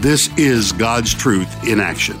This 0.00 0.30
is 0.38 0.70
God's 0.70 1.12
truth 1.12 1.66
in 1.66 1.80
action. 1.80 2.16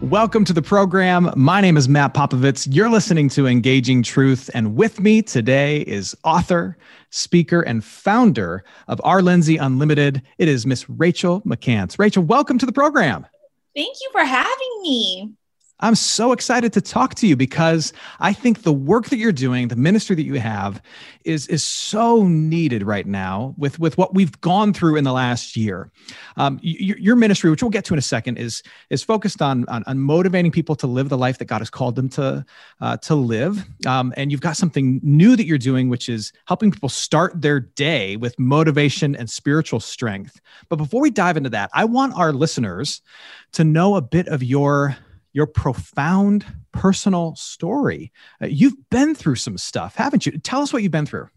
Welcome 0.00 0.44
to 0.44 0.52
the 0.52 0.60
program. 0.60 1.30
My 1.36 1.60
name 1.60 1.76
is 1.76 1.88
Matt 1.88 2.14
Popovitz. 2.14 2.66
You're 2.68 2.90
listening 2.90 3.28
to 3.28 3.46
Engaging 3.46 4.02
Truth, 4.02 4.50
and 4.54 4.74
with 4.74 4.98
me 4.98 5.22
today 5.22 5.82
is 5.82 6.16
author, 6.24 6.76
speaker, 7.10 7.60
and 7.60 7.84
founder 7.84 8.64
of 8.88 9.00
R 9.04 9.22
Lindsay 9.22 9.56
Unlimited. 9.56 10.20
It 10.38 10.48
is 10.48 10.66
Miss 10.66 10.90
Rachel 10.90 11.42
McCants. 11.42 11.96
Rachel, 11.96 12.24
welcome 12.24 12.58
to 12.58 12.66
the 12.66 12.72
program. 12.72 13.24
Thank 13.76 13.94
you 14.02 14.08
for 14.10 14.24
having 14.24 14.80
me. 14.82 15.32
I'm 15.80 15.96
so 15.96 16.32
excited 16.32 16.72
to 16.74 16.80
talk 16.80 17.16
to 17.16 17.26
you 17.26 17.36
because 17.36 17.92
I 18.20 18.32
think 18.32 18.62
the 18.62 18.72
work 18.72 19.06
that 19.06 19.16
you're 19.16 19.32
doing, 19.32 19.68
the 19.68 19.76
ministry 19.76 20.14
that 20.14 20.22
you 20.22 20.34
have, 20.34 20.80
is 21.24 21.48
is 21.48 21.64
so 21.64 22.24
needed 22.24 22.84
right 22.84 23.06
now 23.06 23.54
with 23.58 23.80
with 23.80 23.98
what 23.98 24.14
we've 24.14 24.40
gone 24.40 24.72
through 24.72 24.96
in 24.96 25.04
the 25.04 25.12
last 25.12 25.56
year. 25.56 25.90
Um, 26.36 26.60
your, 26.62 26.96
your, 26.98 27.16
ministry, 27.16 27.50
which 27.50 27.62
we'll 27.62 27.70
get 27.70 27.84
to 27.86 27.94
in 27.94 27.98
a 27.98 28.02
second, 28.02 28.38
is 28.38 28.62
is 28.90 29.02
focused 29.02 29.42
on 29.42 29.66
on, 29.68 29.82
on 29.86 29.98
motivating 29.98 30.52
people 30.52 30.76
to 30.76 30.86
live 30.86 31.08
the 31.08 31.18
life 31.18 31.38
that 31.38 31.46
God 31.46 31.58
has 31.58 31.70
called 31.70 31.96
them 31.96 32.08
to 32.10 32.44
uh, 32.80 32.96
to 32.98 33.16
live. 33.16 33.64
Um, 33.84 34.14
and 34.16 34.30
you've 34.30 34.40
got 34.40 34.56
something 34.56 35.00
new 35.02 35.34
that 35.34 35.44
you're 35.44 35.58
doing, 35.58 35.88
which 35.88 36.08
is 36.08 36.32
helping 36.46 36.70
people 36.70 36.88
start 36.88 37.42
their 37.42 37.58
day 37.58 38.16
with 38.16 38.38
motivation 38.38 39.16
and 39.16 39.28
spiritual 39.28 39.80
strength. 39.80 40.40
But 40.68 40.76
before 40.76 41.00
we 41.00 41.10
dive 41.10 41.36
into 41.36 41.50
that, 41.50 41.70
I 41.74 41.84
want 41.84 42.14
our 42.14 42.32
listeners 42.32 43.02
to 43.52 43.64
know 43.64 43.96
a 43.96 44.02
bit 44.02 44.28
of 44.28 44.42
your 44.42 44.96
your 45.34 45.46
profound 45.46 46.46
personal 46.72 47.34
story. 47.36 48.12
Uh, 48.40 48.46
you've 48.46 48.88
been 48.88 49.14
through 49.14 49.34
some 49.34 49.58
stuff, 49.58 49.96
haven't 49.96 50.24
you? 50.24 50.38
Tell 50.38 50.62
us 50.62 50.72
what 50.72 50.82
you've 50.82 50.92
been 50.92 51.04
through. 51.04 51.28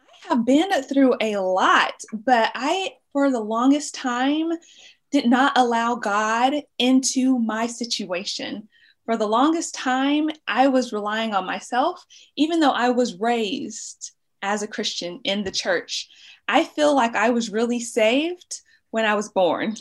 I 0.00 0.34
have 0.34 0.44
been 0.44 0.82
through 0.82 1.14
a 1.20 1.36
lot, 1.36 1.94
but 2.12 2.50
I, 2.54 2.94
for 3.12 3.30
the 3.30 3.40
longest 3.40 3.94
time, 3.94 4.50
did 5.10 5.26
not 5.26 5.56
allow 5.56 5.94
God 5.94 6.54
into 6.78 7.38
my 7.38 7.66
situation. 7.66 8.68
For 9.06 9.16
the 9.16 9.26
longest 9.26 9.74
time, 9.74 10.28
I 10.46 10.68
was 10.68 10.92
relying 10.92 11.34
on 11.34 11.46
myself, 11.46 12.04
even 12.36 12.60
though 12.60 12.72
I 12.72 12.90
was 12.90 13.18
raised 13.18 14.12
as 14.42 14.62
a 14.62 14.68
Christian 14.68 15.20
in 15.24 15.44
the 15.44 15.50
church. 15.50 16.08
I 16.46 16.64
feel 16.64 16.94
like 16.94 17.14
I 17.14 17.30
was 17.30 17.50
really 17.50 17.80
saved 17.80 18.60
when 18.90 19.04
I 19.04 19.14
was 19.14 19.28
born. 19.28 19.76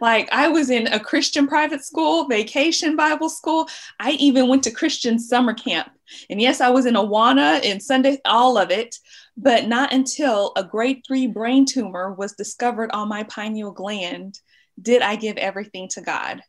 Like 0.00 0.28
I 0.32 0.48
was 0.48 0.70
in 0.70 0.86
a 0.88 1.00
Christian 1.00 1.46
private 1.46 1.84
school, 1.84 2.26
vacation 2.26 2.96
Bible 2.96 3.28
school. 3.28 3.68
I 3.98 4.12
even 4.12 4.48
went 4.48 4.62
to 4.64 4.70
Christian 4.70 5.18
summer 5.18 5.54
camp. 5.54 5.90
And 6.28 6.40
yes, 6.40 6.60
I 6.60 6.70
was 6.70 6.86
in 6.86 6.94
Awana 6.94 7.64
and 7.64 7.82
Sunday, 7.82 8.18
all 8.24 8.58
of 8.58 8.70
it, 8.70 8.96
but 9.36 9.68
not 9.68 9.92
until 9.92 10.52
a 10.56 10.64
grade 10.64 11.02
three 11.06 11.26
brain 11.26 11.64
tumor 11.64 12.12
was 12.12 12.32
discovered 12.32 12.90
on 12.92 13.08
my 13.08 13.22
pineal 13.24 13.70
gland 13.70 14.40
did 14.80 15.02
I 15.02 15.16
give 15.16 15.36
everything 15.36 15.88
to 15.88 16.00
God. 16.00 16.42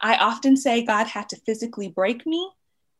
I 0.00 0.16
often 0.16 0.56
say 0.56 0.84
God 0.84 1.06
had 1.06 1.28
to 1.30 1.40
physically 1.46 1.88
break 1.88 2.26
me 2.26 2.50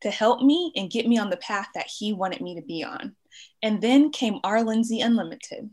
to 0.03 0.11
help 0.11 0.43
me 0.43 0.73
and 0.77 0.91
get 0.91 1.09
me 1.09 1.19
on 1.19 1.31
the 1.31 1.37
path 1.39 1.69
that 1.75 1.87
He 1.87 2.13
wanted 2.13 2.41
me 2.41 2.55
to 2.57 2.63
be 2.63 2.85
on. 2.85 3.17
And 3.63 3.81
then 3.81 4.11
came 4.11 4.39
R 4.45 4.63
Lindsay 4.63 5.01
Unlimited. 5.01 5.71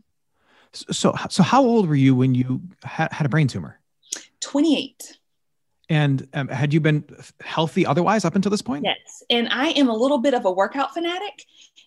So, 0.72 1.14
so 1.28 1.42
how 1.42 1.62
old 1.62 1.88
were 1.88 1.94
you 1.94 2.14
when 2.14 2.34
you 2.34 2.62
had, 2.82 3.12
had 3.12 3.26
a 3.26 3.28
brain 3.28 3.46
tumor? 3.46 3.78
28. 4.42 5.18
And 5.88 6.26
um, 6.32 6.48
had 6.48 6.72
you 6.72 6.80
been 6.80 7.04
healthy 7.40 7.84
otherwise 7.84 8.24
up 8.24 8.34
until 8.34 8.50
this 8.50 8.62
point? 8.62 8.84
Yes. 8.84 9.22
And 9.28 9.48
I 9.50 9.68
am 9.70 9.88
a 9.88 9.94
little 9.94 10.18
bit 10.18 10.34
of 10.34 10.44
a 10.44 10.52
workout 10.52 10.94
fanatic. 10.94 11.44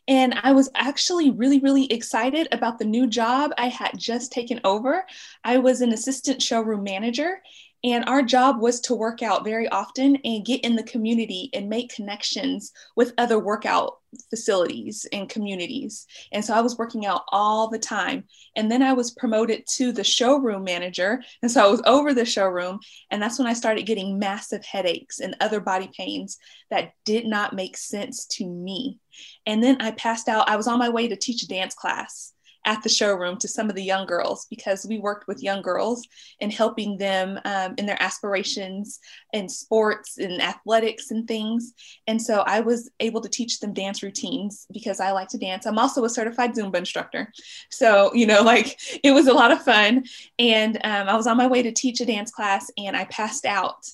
And 0.07 0.35
I 0.43 0.51
was 0.51 0.69
actually 0.75 1.31
really, 1.31 1.59
really 1.59 1.91
excited 1.91 2.47
about 2.51 2.77
the 2.77 2.85
new 2.85 3.07
job 3.07 3.51
I 3.57 3.67
had 3.67 3.91
just 3.97 4.31
taken 4.31 4.61
over. 4.63 5.05
I 5.43 5.57
was 5.57 5.81
an 5.81 5.91
assistant 5.91 6.41
showroom 6.41 6.83
manager, 6.83 7.41
and 7.83 8.05
our 8.05 8.21
job 8.21 8.59
was 8.59 8.79
to 8.81 8.95
work 8.95 9.23
out 9.23 9.43
very 9.43 9.67
often 9.69 10.17
and 10.17 10.45
get 10.45 10.61
in 10.61 10.75
the 10.75 10.83
community 10.83 11.49
and 11.53 11.69
make 11.69 11.93
connections 11.93 12.71
with 12.95 13.13
other 13.17 13.39
workout 13.39 13.99
facilities 14.29 15.05
and 15.11 15.29
communities. 15.29 16.05
And 16.31 16.43
so 16.43 16.53
I 16.53 16.61
was 16.61 16.77
working 16.77 17.05
out 17.05 17.23
all 17.29 17.69
the 17.69 17.79
time. 17.79 18.25
And 18.55 18.71
then 18.71 18.81
I 18.81 18.93
was 18.93 19.11
promoted 19.11 19.65
to 19.75 19.91
the 19.91 20.03
showroom 20.03 20.63
manager. 20.63 21.21
And 21.41 21.51
so 21.51 21.63
I 21.63 21.69
was 21.69 21.81
over 21.85 22.13
the 22.13 22.25
showroom. 22.25 22.79
And 23.11 23.21
that's 23.21 23.39
when 23.39 23.47
I 23.47 23.53
started 23.53 23.85
getting 23.85 24.19
massive 24.19 24.63
headaches 24.63 25.19
and 25.19 25.35
other 25.39 25.59
body 25.59 25.89
pains 25.95 26.37
that 26.69 26.93
did 27.03 27.25
not 27.25 27.53
make 27.53 27.77
sense 27.77 28.25
to 28.27 28.45
me. 28.45 28.99
And 29.45 29.63
then 29.63 29.81
I 29.81 29.91
passed 29.91 30.27
out. 30.27 30.49
I 30.49 30.55
was 30.55 30.67
on 30.67 30.79
my 30.79 30.89
way 30.89 31.07
to 31.07 31.15
teach 31.15 31.43
a 31.43 31.47
dance 31.47 31.73
class 31.73 32.33
at 32.65 32.81
the 32.81 32.89
showroom 32.89 33.37
to 33.37 33.47
some 33.47 33.69
of 33.69 33.75
the 33.75 33.83
young 33.83 34.05
girls 34.05 34.47
because 34.49 34.85
we 34.85 34.97
worked 34.97 35.27
with 35.27 35.43
young 35.43 35.61
girls 35.61 36.05
and 36.41 36.51
helping 36.51 36.97
them 36.97 37.39
um, 37.45 37.75
in 37.77 37.85
their 37.85 38.01
aspirations 38.01 38.99
in 39.33 39.47
sports 39.47 40.17
and 40.17 40.41
athletics 40.41 41.11
and 41.11 41.27
things. 41.27 41.73
And 42.07 42.21
so 42.21 42.43
I 42.45 42.61
was 42.61 42.89
able 42.99 43.21
to 43.21 43.29
teach 43.29 43.59
them 43.59 43.73
dance 43.73 44.01
routines 44.01 44.65
because 44.73 44.99
I 44.99 45.11
like 45.11 45.29
to 45.29 45.37
dance. 45.37 45.65
I'm 45.65 45.79
also 45.79 46.03
a 46.03 46.09
certified 46.09 46.55
Zumba 46.55 46.75
instructor. 46.75 47.31
So, 47.69 48.13
you 48.13 48.25
know, 48.25 48.41
like 48.43 48.79
it 49.03 49.11
was 49.11 49.27
a 49.27 49.33
lot 49.33 49.51
of 49.51 49.63
fun. 49.63 50.05
And 50.39 50.77
um, 50.83 51.07
I 51.07 51.15
was 51.15 51.27
on 51.27 51.37
my 51.37 51.47
way 51.47 51.61
to 51.63 51.71
teach 51.71 52.01
a 52.01 52.05
dance 52.05 52.31
class 52.31 52.71
and 52.77 52.97
I 52.97 53.05
passed 53.05 53.45
out 53.45 53.85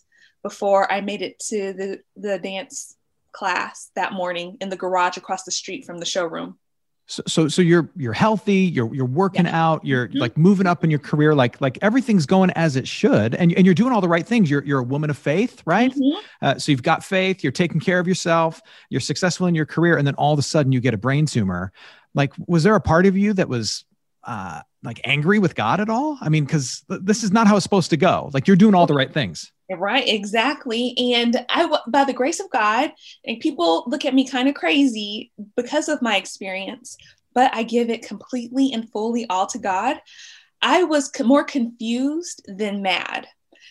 before 0.44 0.92
I 0.92 1.02
made 1.02 1.22
it 1.22 1.40
to 1.50 1.74
the, 1.74 2.00
the 2.16 2.40
dance 2.40 2.96
class 3.32 3.92
that 3.96 4.14
morning 4.14 4.58
in 4.60 4.70
the 4.70 4.76
garage 4.76 5.18
across 5.18 5.44
the 5.44 5.52
street 5.52 5.86
from 5.86 5.98
the 5.98 6.06
showroom 6.06 6.58
so, 7.12 7.22
so 7.28 7.48
so 7.50 7.62
you're 7.62 7.90
you're 7.98 8.14
healthy 8.14 8.56
you're 8.56 8.94
you're 8.96 9.06
working 9.06 9.46
yeah. 9.46 9.68
out 9.68 9.86
you're 9.86 10.08
mm-hmm. 10.08 10.20
like 10.20 10.38
moving 10.38 10.66
up 10.66 10.82
in 10.82 10.90
your 10.90 11.00
career 11.00 11.36
like 11.36 11.60
like 11.60 11.78
everything's 11.82 12.26
going 12.26 12.50
as 12.52 12.78
it 12.78 12.88
should 12.88 13.36
and, 13.36 13.52
and 13.54 13.66
you're 13.66 13.76
doing 13.76 13.92
all 13.92 14.00
the 14.00 14.08
right 14.08 14.26
things 14.26 14.50
you're 14.50 14.64
you're 14.64 14.80
a 14.80 14.84
woman 14.84 15.10
of 15.10 15.18
faith 15.18 15.62
right 15.66 15.92
mm-hmm. 15.92 16.20
uh, 16.42 16.58
so 16.58 16.72
you've 16.72 16.84
got 16.84 17.04
faith 17.04 17.44
you're 17.44 17.52
taking 17.52 17.82
care 17.82 18.00
of 18.00 18.08
yourself 18.08 18.62
you're 18.90 19.02
successful 19.02 19.46
in 19.46 19.54
your 19.54 19.66
career 19.66 19.98
and 19.98 20.08
then 20.08 20.16
all 20.16 20.32
of 20.32 20.40
a 20.40 20.42
sudden 20.42 20.72
you 20.72 20.80
get 20.80 20.94
a 20.94 20.98
brain 20.98 21.26
tumor 21.26 21.74
like 22.14 22.32
was 22.48 22.64
there 22.64 22.76
a 22.76 22.82
part 22.82 23.06
of 23.06 23.18
you 23.18 23.34
that 23.34 23.50
was 23.50 23.84
uh 24.24 24.62
like 24.84 25.00
angry 25.04 25.40
with 25.40 25.56
god 25.56 25.80
at 25.80 25.90
all 25.90 26.18
i 26.22 26.30
mean 26.30 26.46
because 26.46 26.84
this 26.88 27.24
is 27.24 27.32
not 27.32 27.48
how 27.48 27.56
it's 27.56 27.64
supposed 27.64 27.90
to 27.90 27.98
go 27.98 28.30
like 28.34 28.48
you're 28.48 28.58
doing 28.58 28.76
all 28.76 28.88
the 28.88 28.94
right 28.94 29.14
things 29.14 29.52
Right, 29.78 30.08
exactly. 30.08 30.94
And 31.14 31.46
I, 31.50 31.78
by 31.88 32.04
the 32.04 32.14
grace 32.14 32.40
of 32.40 32.50
God, 32.50 32.92
and 33.26 33.40
people 33.40 33.86
look 33.88 34.06
at 34.06 34.14
me 34.14 34.28
kind 34.28 34.50
of 34.50 34.56
crazy 34.56 35.32
because 35.56 35.88
of 35.88 36.02
my 36.02 36.18
experience, 36.18 36.98
but 37.34 37.56
I 37.56 37.64
give 37.64 37.90
it 37.90 38.06
completely 38.06 38.74
and 38.74 38.92
fully 38.92 39.26
all 39.30 39.48
to 39.48 39.60
God. 39.60 39.98
I 40.62 40.84
was 40.84 41.12
more 41.24 41.44
confused 41.44 42.44
than 42.48 42.82
mad 42.82 43.28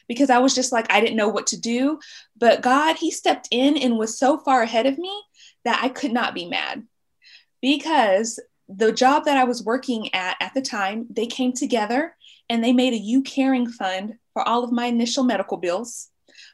because 0.08 0.30
I 0.30 0.38
was 0.38 0.54
just 0.54 0.72
like, 0.72 0.90
I 0.90 1.00
didn't 1.00 1.16
know 1.16 1.28
what 1.28 1.48
to 1.48 1.60
do. 1.60 2.00
But 2.36 2.62
God, 2.62 2.96
He 2.96 3.10
stepped 3.10 3.48
in 3.50 3.76
and 3.76 3.98
was 3.98 4.18
so 4.18 4.38
far 4.38 4.62
ahead 4.62 4.86
of 4.86 4.98
me 4.98 5.12
that 5.64 5.80
I 5.82 5.88
could 5.88 6.12
not 6.12 6.34
be 6.34 6.46
mad 6.46 6.84
because 7.60 8.40
the 8.74 8.92
job 8.92 9.24
that 9.24 9.36
I 9.36 9.44
was 9.44 9.64
working 9.64 10.14
at 10.14 10.36
at 10.40 10.54
the 10.54 10.62
time, 10.62 11.06
they 11.10 11.26
came 11.26 11.52
together 11.52 12.16
and 12.48 12.62
they 12.62 12.72
made 12.72 12.92
a 12.92 13.00
YouCaring 13.00 13.70
fund 13.70 14.14
for 14.32 14.46
all 14.46 14.62
of 14.64 14.72
my 14.72 14.86
initial 14.86 15.24
medical 15.24 15.56
bills. 15.56 16.08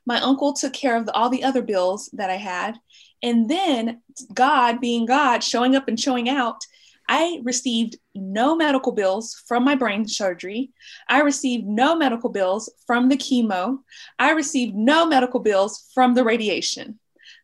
My 0.06 0.21
uncle 0.21 0.53
took 0.53 0.72
care 0.72 0.97
of 0.97 1.07
the, 1.07 1.13
all 1.13 1.28
the 1.28 1.45
other 1.45 1.63
bills 1.63 2.09
that 2.15 2.30
I 2.30 2.36
had. 2.36 2.77
And 3.22 3.48
then, 3.48 4.03
God 4.33 4.80
being 4.80 5.07
God, 5.07 5.42
showing 5.42 5.74
up 5.74 5.89
and 5.89 5.98
showing 5.98 6.28
out, 6.28 6.60
I 7.09 7.41
received 7.45 7.97
no 8.15 8.57
medical 8.57 8.92
bills 8.92 9.42
from 9.47 9.65
my 9.65 9.74
brain 9.74 10.09
surgery. 10.09 10.72
I 11.09 11.21
received 11.21 11.66
no 11.66 11.95
medical 11.97 12.30
bills 12.30 12.71
from 12.86 13.09
the 13.09 13.16
chemo. 13.16 13.78
I 14.18 14.33
received 14.33 14.74
no 14.74 15.07
medical 15.07 15.41
bills 15.41 15.91
from 15.95 16.15
the 16.15 16.24
radiation. 16.24 16.98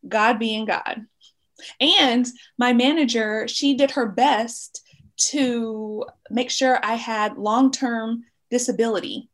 God 0.06 0.38
being 0.38 0.64
God. 0.64 1.06
And 1.80 2.26
my 2.58 2.72
manager, 2.72 3.46
she 3.48 3.74
did 3.74 3.92
her 3.92 4.06
best 4.06 4.82
to 5.30 6.04
make 6.30 6.50
sure 6.50 6.84
I 6.84 6.94
had 6.94 7.38
long 7.38 7.70
term 7.70 8.24
disability 8.50 9.28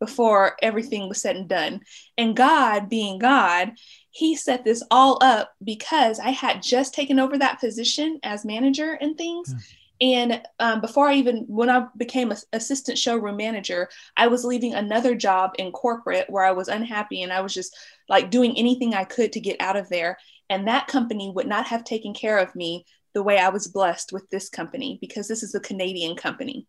before 0.00 0.56
everything 0.62 1.08
was 1.08 1.20
said 1.20 1.36
and 1.36 1.48
done. 1.48 1.80
And 2.16 2.36
God, 2.36 2.88
being 2.88 3.18
God, 3.18 3.72
He 4.10 4.36
set 4.36 4.64
this 4.64 4.82
all 4.90 5.18
up 5.22 5.52
because 5.62 6.20
I 6.20 6.30
had 6.30 6.62
just 6.62 6.94
taken 6.94 7.18
over 7.18 7.38
that 7.38 7.60
position 7.60 8.20
as 8.22 8.44
manager 8.44 8.96
and 9.00 9.16
things. 9.16 9.54
And 10.00 10.40
um, 10.60 10.80
before 10.80 11.08
I 11.08 11.14
even, 11.14 11.44
when 11.48 11.68
I 11.68 11.86
became 11.96 12.30
an 12.30 12.36
assistant 12.52 12.98
showroom 12.98 13.36
manager, 13.36 13.88
I 14.16 14.28
was 14.28 14.44
leaving 14.44 14.74
another 14.74 15.16
job 15.16 15.52
in 15.58 15.72
corporate 15.72 16.30
where 16.30 16.44
I 16.44 16.52
was 16.52 16.68
unhappy 16.68 17.22
and 17.22 17.32
I 17.32 17.40
was 17.40 17.52
just 17.52 17.76
like 18.08 18.30
doing 18.30 18.56
anything 18.56 18.94
I 18.94 19.04
could 19.04 19.32
to 19.32 19.40
get 19.40 19.60
out 19.60 19.76
of 19.76 19.88
there. 19.88 20.18
And 20.50 20.66
that 20.66 20.86
company 20.86 21.30
would 21.34 21.46
not 21.46 21.66
have 21.66 21.84
taken 21.84 22.14
care 22.14 22.38
of 22.38 22.54
me 22.54 22.84
the 23.14 23.22
way 23.22 23.38
I 23.38 23.48
was 23.48 23.68
blessed 23.68 24.12
with 24.12 24.28
this 24.30 24.48
company 24.48 24.98
because 25.00 25.28
this 25.28 25.42
is 25.42 25.54
a 25.54 25.60
Canadian 25.60 26.16
company. 26.16 26.66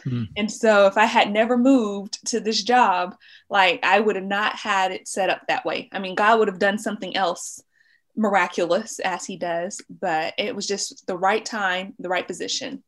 Mm-hmm. 0.00 0.24
And 0.36 0.50
so 0.50 0.86
if 0.86 0.96
I 0.96 1.04
had 1.04 1.30
never 1.30 1.56
moved 1.56 2.26
to 2.28 2.40
this 2.40 2.62
job, 2.62 3.16
like 3.48 3.80
I 3.82 4.00
would 4.00 4.16
have 4.16 4.24
not 4.24 4.56
had 4.56 4.92
it 4.92 5.08
set 5.08 5.30
up 5.30 5.42
that 5.48 5.64
way. 5.64 5.88
I 5.92 5.98
mean, 5.98 6.14
God 6.14 6.38
would 6.38 6.48
have 6.48 6.58
done 6.58 6.78
something 6.78 7.16
else 7.16 7.62
miraculous 8.16 8.98
as 9.00 9.24
he 9.24 9.36
does, 9.36 9.80
but 9.88 10.34
it 10.38 10.54
was 10.54 10.66
just 10.66 11.06
the 11.06 11.16
right 11.16 11.44
time, 11.44 11.94
the 11.98 12.08
right 12.08 12.26
position. 12.26 12.82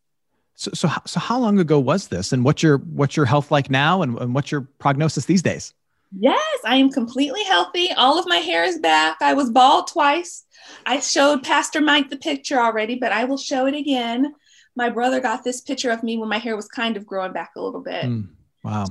So, 0.55 0.71
so, 0.75 0.89
so 1.07 1.19
how 1.19 1.39
long 1.39 1.59
ago 1.59 1.79
was 1.81 2.09
this, 2.09 2.33
and 2.33 2.45
what's 2.45 2.63
your 2.63 2.79
what's 2.79 3.17
your 3.17 3.27
health 3.27 3.51
like 3.51 3.71
now, 3.71 4.03
and, 4.03 4.19
and 4.19 4.35
what's 4.35 4.53
your 4.53 4.61
prognosis 4.79 5.25
these 5.25 5.43
days? 5.43 5.73
Yes, 6.19 6.59
I 6.65 6.77
am 6.77 6.91
completely 6.91 7.43
healthy. 7.45 7.91
All 7.93 8.19
of 8.19 8.29
my 8.29 8.37
hair 8.37 8.65
is 8.65 8.79
back. 8.79 9.17
I 9.21 9.35
was 9.35 9.51
bald 9.51 9.89
twice. 9.89 10.45
I 10.85 11.01
showed 11.01 11.43
Pastor 11.43 11.81
Mike 11.81 12.11
the 12.11 12.17
picture 12.17 12.59
already, 12.59 12.97
but 12.97 13.13
I 13.13 13.25
will 13.25 13.39
show 13.39 13.67
it 13.67 13.75
again. 13.75 14.35
My 14.77 14.91
brother 14.91 15.21
got 15.21 15.45
this 15.45 15.61
picture 15.61 15.91
of 15.91 16.03
me 16.03 16.17
when 16.17 16.29
my 16.29 16.39
hair 16.39 16.57
was 16.57 16.69
kind 16.69 16.97
of 16.97 17.07
growing 17.07 17.33
back 17.33 17.53
a 17.57 17.61
little 17.61 17.83
bit. 17.83 18.05
Mm, 18.05 18.29
wow. 18.63 18.87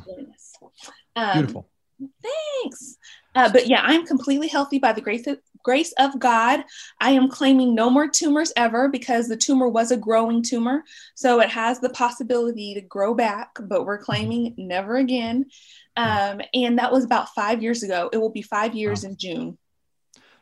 Um, 1.15 1.33
Beautiful. 1.33 1.69
Thanks. 2.23 2.97
Uh, 3.35 3.51
but 3.51 3.67
yeah, 3.67 3.81
I'm 3.83 4.05
completely 4.05 4.47
healthy 4.47 4.79
by 4.79 4.93
the 4.93 5.01
grace 5.01 5.25
of, 5.27 5.39
grace 5.63 5.93
of 5.97 6.19
God. 6.19 6.63
I 6.99 7.11
am 7.11 7.29
claiming 7.29 7.75
no 7.75 7.89
more 7.89 8.07
tumors 8.07 8.51
ever 8.55 8.89
because 8.89 9.27
the 9.27 9.37
tumor 9.37 9.69
was 9.69 9.91
a 9.91 9.97
growing 9.97 10.43
tumor. 10.43 10.83
So 11.15 11.39
it 11.39 11.49
has 11.49 11.79
the 11.79 11.89
possibility 11.89 12.73
to 12.73 12.81
grow 12.81 13.13
back, 13.13 13.51
but 13.61 13.85
we're 13.85 13.99
claiming 13.99 14.53
never 14.57 14.97
again. 14.97 15.45
Um, 16.01 16.41
and 16.53 16.77
that 16.79 16.91
was 16.91 17.03
about 17.03 17.29
five 17.29 17.61
years 17.61 17.83
ago. 17.83 18.09
It 18.11 18.17
will 18.17 18.31
be 18.31 18.41
five 18.41 18.75
years 18.75 19.03
wow. 19.03 19.09
in 19.09 19.17
June. 19.17 19.57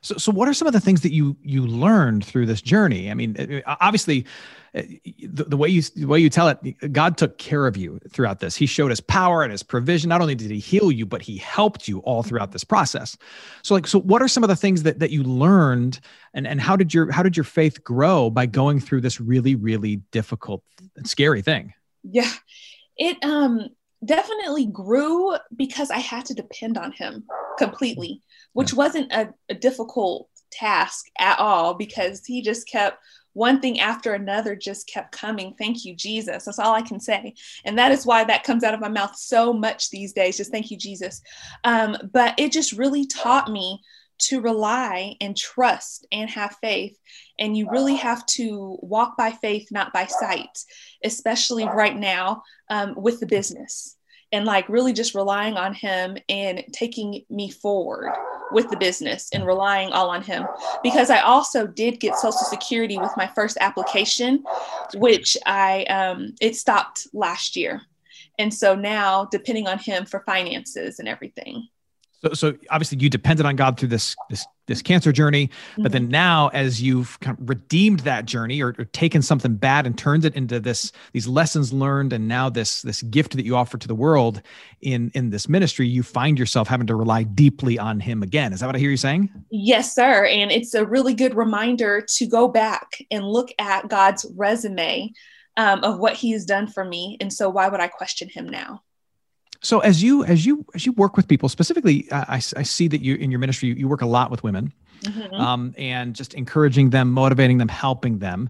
So, 0.02 0.16
so 0.16 0.32
what 0.32 0.48
are 0.48 0.54
some 0.54 0.68
of 0.68 0.74
the 0.74 0.80
things 0.80 1.02
that 1.02 1.12
you 1.12 1.36
you 1.42 1.66
learned 1.66 2.24
through 2.24 2.46
this 2.46 2.62
journey? 2.62 3.12
I 3.12 3.14
mean, 3.14 3.62
obviously, 3.66 4.26
uh, 4.74 4.84
the, 5.22 5.44
the, 5.44 5.58
way 5.58 5.68
you 5.68 5.82
the 5.82 6.06
way 6.06 6.20
you 6.20 6.30
tell 6.30 6.48
it, 6.48 6.94
God 6.94 7.18
took 7.18 7.38
care 7.38 7.68
of 7.68 7.76
you 7.76 8.00
throughout 8.10 8.40
this. 8.40 8.56
He 8.56 8.66
showed 8.66 8.92
His 8.92 9.02
power 9.02 9.44
and 9.44 9.52
His 9.52 9.62
provision. 9.62 10.08
Not 10.08 10.22
only 10.22 10.36
did 10.36 10.52
He 10.52 10.60
heal 10.60 10.90
you, 10.90 11.06
but 11.06 11.22
He 11.22 11.38
helped 11.38 11.88
you 11.88 12.00
all 12.00 12.24
throughout 12.24 12.54
this 12.54 12.64
process. 12.64 13.18
So, 13.62 13.74
like, 13.74 13.88
so 13.88 14.00
what 14.00 14.22
are 14.22 14.30
some 14.30 14.44
of 14.44 14.48
the 14.48 14.56
things 14.56 14.84
that 14.84 15.00
that 15.00 15.12
you 15.12 15.24
learned, 15.24 16.00
and 16.34 16.48
and 16.48 16.62
how 16.62 16.78
did 16.78 16.94
your 16.94 17.12
how 17.12 17.24
did 17.24 17.36
your 17.36 17.44
faith 17.44 17.84
grow 17.84 18.30
by 18.30 18.46
going 18.46 18.80
through 18.80 19.02
this 19.02 19.20
really 19.20 19.56
really 19.56 19.98
difficult 20.12 20.64
and 20.96 21.10
scary 21.10 21.42
thing? 21.42 21.74
Yeah, 22.04 22.32
it 22.96 23.18
um 23.26 23.68
definitely 24.04 24.66
grew 24.66 25.36
because 25.56 25.92
I 25.92 25.98
had 25.98 26.26
to 26.26 26.34
depend 26.34 26.78
on 26.78 26.92
Him 26.92 27.26
completely 27.58 28.22
which 28.54 28.74
wasn't 28.74 29.12
a, 29.12 29.34
a 29.50 29.54
difficult 29.54 30.30
task 30.52 31.06
at 31.20 31.40
all 31.40 31.76
because 31.76 32.26
he 32.26 32.42
just 32.42 32.68
kept 32.68 32.98
one 33.34 33.62
thing 33.62 33.80
after 33.80 34.14
another 34.14 34.56
just 34.56 34.88
kept 34.88 35.12
coming. 35.12 35.54
Thank 35.58 35.86
you, 35.86 35.96
Jesus. 35.96 36.46
That's 36.46 36.60
all 36.60 36.74
I 36.74 36.82
can 36.82 37.00
say. 37.00 37.36
And 37.64 37.78
that 37.78 37.92
is 37.92 38.06
why 38.06 38.24
that 38.24 38.44
comes 38.44 38.64
out 38.64 38.74
of 38.74 38.80
my 38.80 38.90
mouth 38.90 39.16
so 39.16 39.54
much 39.54 39.90
these 39.90 40.14
days. 40.14 40.38
Just 40.38 40.52
thank 40.52 40.72
you, 40.72 40.78
Jesus. 40.78 41.22
Um, 41.64 41.96
but 42.12 42.34
it 42.40 42.52
just 42.52 42.74
really 42.74 43.06
taught 43.06 43.52
me 43.52 43.82
to 44.20 44.42
rely 44.42 45.16
and 45.22 45.36
trust 45.36 46.08
and 46.12 46.30
have 46.30 46.58
faith. 46.62 46.98
And 47.40 47.58
you 47.58 47.70
really 47.72 47.96
have 47.96 48.26
to 48.28 48.78
walk 48.82 49.18
by 49.18 49.32
faith, 49.32 49.70
not 49.72 49.94
by 49.94 50.06
sight, 50.06 50.58
especially 51.04 51.66
right 51.66 51.96
now 51.96 52.44
um, 52.70 52.96
with 52.96 53.20
the 53.20 53.28
business 53.28 53.96
and 54.32 54.46
like 54.46 54.70
really 54.70 54.94
just 54.94 55.16
relying 55.16 55.56
on 55.56 55.74
him 55.74 56.18
and 56.28 56.64
taking 56.72 57.24
me 57.30 57.50
forward 57.50 58.12
with 58.52 58.70
the 58.70 58.78
business 58.78 59.30
and 59.34 59.46
relying 59.46 59.92
all 59.92 60.10
on 60.10 60.22
him. 60.22 60.46
Because 60.84 61.10
i 61.10 61.20
also 61.20 61.66
did 61.66 62.00
get 62.00 62.16
social 62.16 62.40
security 62.40 62.98
with 62.98 63.12
my 63.18 63.28
first 63.28 63.58
application 63.62 64.44
which 64.96 65.38
i 65.46 65.84
um, 65.84 66.36
it 66.42 66.56
stopped 66.56 67.08
last 67.14 67.56
year. 67.56 67.82
And 68.38 68.54
so 68.54 68.76
now 68.76 69.26
depending 69.32 69.68
on 69.68 69.80
him 69.80 70.06
for 70.06 70.22
finances 70.22 71.00
and 71.00 71.08
everything 71.08 71.68
so, 72.22 72.34
so 72.34 72.54
obviously 72.70 72.98
you 73.00 73.10
depended 73.10 73.46
on 73.46 73.56
God 73.56 73.80
through 73.80 73.90
this 73.90 74.16
this 74.30 74.46
this 74.68 74.82
cancer 74.84 75.12
journey, 75.12 75.48
mm-hmm. 75.48 75.84
but 75.84 75.92
then 75.92 76.04
mm-hmm. 76.04 76.12
now 76.12 76.48
as 76.50 76.82
you've 76.82 77.20
kind 77.22 77.40
of 77.40 77.50
redeemed 77.50 78.02
that 78.02 78.26
journey 78.26 78.62
or, 78.62 78.76
or, 78.78 78.86
taken 78.86 79.22
something 79.22 79.56
bad 79.56 79.88
and 79.88 79.98
turned 79.98 80.26
it 80.26 80.36
into 80.36 80.60
this 80.60 80.92
these 81.14 81.28
lessons 81.28 81.74
learned 81.74 82.14
and 82.14 82.28
now 82.28 82.50
this 82.50 82.82
this 82.84 83.02
gift 83.04 83.36
that 83.36 83.46
you 83.46 83.56
offer 83.56 83.78
to 83.78 83.88
the 83.88 83.96
world 83.96 84.42
in 84.82 85.12
in 85.16 85.30
this 85.30 85.50
ministry, 85.50 85.88
you 85.88 86.04
find 86.04 86.38
yourself 86.38 86.68
having 86.68 86.88
to 86.88 86.96
rely 86.96 87.24
deeply 87.24 87.80
on 87.80 88.00
Him 88.00 88.22
again. 88.22 88.54
Is 88.54 88.60
that 88.60 88.68
what 88.68 88.76
I 88.76 88.80
hear 88.80 88.92
you 88.92 88.98
saying? 88.98 89.30
Yes, 89.50 89.96
sir. 89.96 90.26
And 90.26 90.52
it's 90.52 90.74
a 90.74 90.86
really 90.86 91.14
good 91.14 91.36
reminder 91.36 92.02
to 92.02 92.26
go 92.28 92.48
back 92.48 93.02
and 93.10 93.26
look 93.26 93.50
at 93.60 93.88
God's 93.88 94.26
resume 94.36 95.14
um, 95.58 95.84
of 95.84 96.00
what 96.00 96.16
He 96.16 96.32
has 96.32 96.46
done 96.46 96.68
for 96.68 96.84
me, 96.84 97.18
and 97.22 97.32
so 97.32 97.50
why 97.50 97.70
would 97.70 97.80
I 97.80 97.88
question 97.88 98.30
Him 98.30 98.48
now? 98.48 98.82
So 99.62 99.80
as 99.80 100.02
you 100.02 100.24
as 100.24 100.46
you 100.46 100.66
as 100.74 100.86
you 100.86 100.94
work 100.94 101.18
with 101.18 101.28
people 101.28 101.50
specifically, 101.50 102.08
I, 102.12 102.36
I 102.56 102.64
see 102.64 102.88
that 102.88 103.02
you 103.02 103.16
in 103.16 103.30
your 103.30 103.40
ministry 103.40 103.70
you, 103.70 103.76
you 103.76 103.88
work 103.88 104.02
a 104.02 104.06
lot 104.06 104.32
with 104.32 104.42
women, 104.42 104.72
mm-hmm. 105.02 105.34
um, 105.36 105.74
and 105.78 106.16
just 106.16 106.34
encouraging 106.34 106.92
them, 106.92 107.12
motivating 107.12 107.58
them, 107.58 107.68
helping 107.68 108.20
them. 108.20 108.50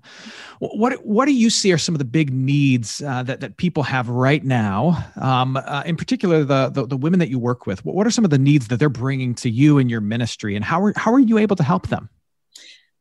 What 0.60 1.04
what 1.06 1.26
do 1.26 1.34
you 1.34 1.50
see 1.50 1.74
are 1.74 1.80
some 1.80 1.96
of 1.96 2.00
the 2.00 2.06
big 2.06 2.32
needs 2.32 3.02
uh, 3.02 3.24
that 3.24 3.40
that 3.40 3.58
people 3.58 3.82
have 3.84 4.08
right 4.10 4.44
now? 4.44 5.04
Um, 5.20 5.58
uh, 5.58 5.82
in 5.86 5.96
particular, 5.96 6.44
the, 6.44 6.70
the, 6.70 6.86
the 6.86 6.98
women 6.98 7.20
that 7.20 7.30
you 7.30 7.40
work 7.40 7.66
with. 7.66 7.84
What 7.84 8.06
are 8.06 8.12
some 8.12 8.24
of 8.24 8.30
the 8.30 8.38
needs 8.38 8.68
that 8.68 8.78
they're 8.78 8.90
bringing 8.90 9.34
to 9.36 9.50
you 9.50 9.80
in 9.80 9.90
your 9.90 10.02
ministry, 10.02 10.56
and 10.56 10.64
how 10.64 10.82
are 10.84 10.94
how 10.96 11.12
are 11.12 11.20
you 11.20 11.40
able 11.40 11.56
to 11.56 11.64
help 11.64 11.88
them? 11.88 12.10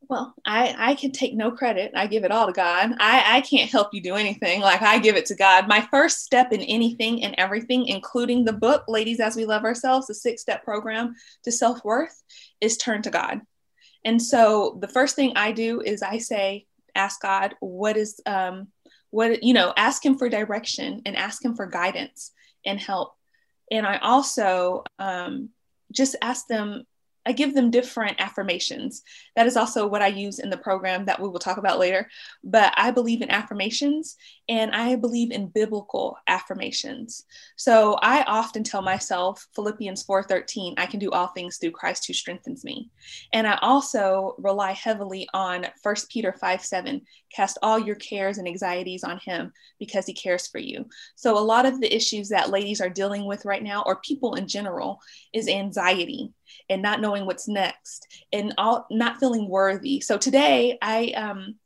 Well 0.08 0.34
i 0.46 0.74
i 0.78 0.94
can 0.94 1.12
take 1.12 1.34
no 1.34 1.50
credit. 1.50 1.92
I 1.94 2.06
give 2.06 2.24
it 2.24 2.30
all 2.30 2.46
to 2.46 2.52
god. 2.52 2.94
I 2.98 3.36
i 3.36 3.40
can't 3.42 3.70
help 3.70 3.88
you 3.92 4.00
do 4.00 4.14
anything. 4.14 4.60
Like 4.60 4.82
i 4.82 4.98
give 4.98 5.16
it 5.16 5.26
to 5.26 5.34
god. 5.34 5.68
My 5.68 5.86
first 5.90 6.18
step 6.24 6.52
in 6.52 6.62
anything 6.62 7.22
and 7.22 7.34
everything 7.38 7.86
including 7.86 8.44
the 8.44 8.52
book 8.52 8.84
ladies 8.88 9.20
as 9.20 9.36
we 9.36 9.44
love 9.44 9.64
ourselves 9.64 10.06
the 10.06 10.14
six 10.14 10.42
step 10.42 10.64
program 10.64 11.14
to 11.44 11.52
self-worth 11.52 12.22
is 12.60 12.76
turn 12.76 13.02
to 13.02 13.10
god. 13.10 13.40
And 14.04 14.20
so 14.20 14.78
the 14.80 14.88
first 14.88 15.14
thing 15.16 15.32
i 15.36 15.52
do 15.52 15.80
is 15.80 16.02
i 16.02 16.18
say 16.18 16.66
ask 16.94 17.20
god 17.20 17.54
what 17.60 17.96
is 17.96 18.20
um 18.26 18.68
what 19.10 19.42
you 19.42 19.54
know 19.54 19.72
ask 19.76 20.04
him 20.04 20.18
for 20.18 20.28
direction 20.28 21.02
and 21.06 21.16
ask 21.16 21.44
him 21.44 21.54
for 21.54 21.66
guidance 21.66 22.32
and 22.64 22.80
help. 22.80 23.14
And 23.70 23.86
i 23.86 23.98
also 23.98 24.84
um 24.98 25.50
just 25.92 26.16
ask 26.22 26.46
them 26.46 26.84
I 27.28 27.32
give 27.32 27.54
them 27.54 27.70
different 27.70 28.18
affirmations. 28.22 29.02
That 29.36 29.46
is 29.46 29.54
also 29.54 29.86
what 29.86 30.00
I 30.00 30.06
use 30.06 30.38
in 30.38 30.48
the 30.48 30.56
program 30.56 31.04
that 31.04 31.20
we 31.20 31.28
will 31.28 31.38
talk 31.38 31.58
about 31.58 31.78
later. 31.78 32.08
But 32.42 32.72
I 32.74 32.90
believe 32.90 33.20
in 33.20 33.30
affirmations 33.30 34.16
and 34.48 34.74
I 34.74 34.96
believe 34.96 35.30
in 35.30 35.48
biblical 35.48 36.16
affirmations. 36.26 37.26
So 37.56 37.98
I 38.00 38.22
often 38.22 38.64
tell 38.64 38.80
myself 38.80 39.46
Philippians 39.54 40.04
4:13, 40.04 40.74
I 40.78 40.86
can 40.86 40.98
do 40.98 41.10
all 41.10 41.26
things 41.26 41.58
through 41.58 41.72
Christ 41.72 42.06
who 42.06 42.14
strengthens 42.14 42.64
me. 42.64 42.88
And 43.34 43.46
I 43.46 43.58
also 43.60 44.34
rely 44.38 44.72
heavily 44.72 45.28
on 45.34 45.66
1 45.82 46.08
Peter 46.08 46.32
5:7, 46.32 47.02
cast 47.34 47.58
all 47.62 47.78
your 47.78 47.96
cares 47.96 48.38
and 48.38 48.48
anxieties 48.48 49.04
on 49.04 49.18
him 49.18 49.52
because 49.78 50.06
he 50.06 50.14
cares 50.14 50.46
for 50.46 50.58
you. 50.58 50.86
So 51.16 51.36
a 51.36 51.40
lot 51.40 51.66
of 51.66 51.80
the 51.80 51.94
issues 51.94 52.28
that 52.30 52.50
ladies 52.50 52.80
are 52.80 52.88
dealing 52.88 53.26
with 53.26 53.44
right 53.44 53.62
now 53.62 53.82
or 53.86 54.00
people 54.00 54.34
in 54.34 54.48
general 54.48 55.00
is 55.32 55.48
anxiety 55.48 56.32
and 56.70 56.82
not 56.82 57.00
knowing 57.00 57.26
what's 57.26 57.48
next 57.48 58.06
and 58.32 58.54
all 58.58 58.86
not 58.90 59.18
feeling 59.18 59.48
worthy. 59.48 60.00
So 60.00 60.18
today 60.18 60.78
I 60.80 61.12
um 61.16 61.56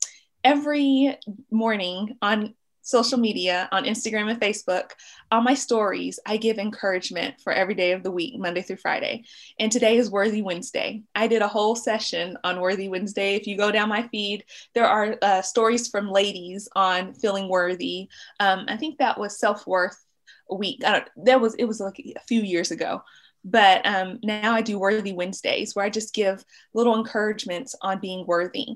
every 0.44 1.16
morning 1.50 2.16
on 2.20 2.54
social 2.82 3.18
media 3.18 3.68
on 3.72 3.84
Instagram 3.84 4.30
and 4.30 4.40
Facebook, 4.40 4.90
on 5.30 5.44
my 5.44 5.54
stories, 5.54 6.18
I 6.26 6.36
give 6.36 6.58
encouragement 6.58 7.40
for 7.40 7.52
every 7.52 7.74
day 7.74 7.92
of 7.92 8.02
the 8.02 8.10
week, 8.10 8.38
Monday 8.38 8.62
through 8.62 8.76
Friday. 8.76 9.24
And 9.58 9.72
today 9.72 9.96
is 9.96 10.10
Worthy 10.10 10.42
Wednesday. 10.42 11.02
I 11.14 11.28
did 11.28 11.42
a 11.42 11.48
whole 11.48 11.74
session 11.74 12.36
on 12.44 12.60
Worthy 12.60 12.88
Wednesday. 12.88 13.36
If 13.36 13.46
you 13.46 13.56
go 13.56 13.72
down 13.72 13.88
my 13.88 14.08
feed, 14.08 14.44
there 14.74 14.86
are 14.86 15.16
uh, 15.22 15.42
stories 15.42 15.88
from 15.88 16.10
ladies 16.10 16.68
on 16.76 17.14
feeling 17.14 17.48
worthy. 17.48 18.08
Um, 18.40 18.66
I 18.68 18.76
think 18.76 18.98
that 18.98 19.18
was 19.18 19.38
self 19.38 19.66
worth 19.66 19.98
week. 20.50 20.84
I 20.84 20.92
don't. 20.92 21.08
That 21.24 21.40
was 21.40 21.54
it 21.54 21.64
was 21.64 21.80
like 21.80 21.98
a 21.98 22.20
few 22.26 22.42
years 22.42 22.70
ago. 22.70 23.02
But 23.44 23.84
um, 23.86 24.20
now 24.22 24.52
I 24.52 24.62
do 24.62 24.78
Worthy 24.78 25.12
Wednesdays 25.12 25.74
where 25.74 25.84
I 25.84 25.90
just 25.90 26.14
give 26.14 26.44
little 26.74 26.96
encouragements 26.96 27.74
on 27.82 27.98
being 27.98 28.24
worthy. 28.26 28.66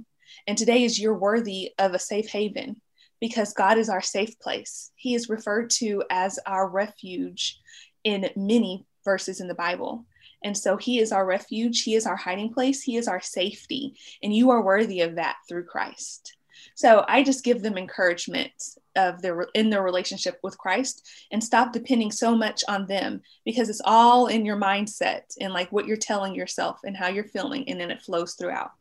And 0.49 0.59
today 0.59 0.83
is 0.85 0.99
you're 0.99 1.15
worthy 1.15 1.73
of 1.79 1.95
a 1.95 1.99
safe 1.99 2.29
haven 2.29 2.81
because 3.21 3.53
God 3.53 3.79
is 3.79 3.89
our 3.89 4.03
safe 4.03 4.39
place. 4.39 4.93
He 4.97 5.15
is 5.15 5.29
referred 5.29 5.71
to 5.71 6.03
as 6.11 6.39
our 6.47 6.69
refuge 6.69 7.59
in 8.05 8.31
many 8.37 8.87
verses 9.05 9.41
in 9.41 9.49
the 9.49 9.55
Bible. 9.55 10.05
And 10.45 10.57
so 10.57 10.77
he 10.77 11.01
is 11.01 11.13
our 11.13 11.25
refuge, 11.25 11.83
he 11.83 11.95
is 11.95 12.07
our 12.07 12.17
hiding 12.17 12.53
place, 12.53 12.83
he 12.83 12.97
is 12.97 13.09
our 13.09 13.21
safety, 13.21 13.95
and 14.23 14.35
you 14.35 14.51
are 14.51 14.63
worthy 14.63 15.01
of 15.01 15.17
that 15.17 15.37
through 15.49 15.65
Christ. 15.65 16.37
So 16.75 17.05
I 17.09 17.23
just 17.23 17.45
give 17.45 17.63
them 17.63 17.79
encouragement 17.79 18.53
of 18.97 19.23
their 19.23 19.43
in 19.55 19.71
their 19.71 19.83
relationship 19.83 20.39
with 20.43 20.59
Christ 20.59 21.07
and 21.31 21.43
stop 21.43 21.73
depending 21.73 22.11
so 22.11 22.37
much 22.37 22.63
on 22.69 22.87
them 22.87 23.23
because 23.45 23.69
it's 23.69 23.83
all 23.85 24.27
in 24.27 24.45
your 24.45 24.57
mindset 24.57 25.23
and 25.41 25.53
like 25.53 25.71
what 25.71 25.87
you're 25.87 25.97
telling 25.97 26.35
yourself 26.35 26.81
and 26.85 26.97
how 26.97 27.09
you're 27.09 27.25
feeling 27.25 27.69
and 27.69 27.81
then 27.81 27.91
it 27.91 28.03
flows 28.03 28.35
throughout 28.35 28.73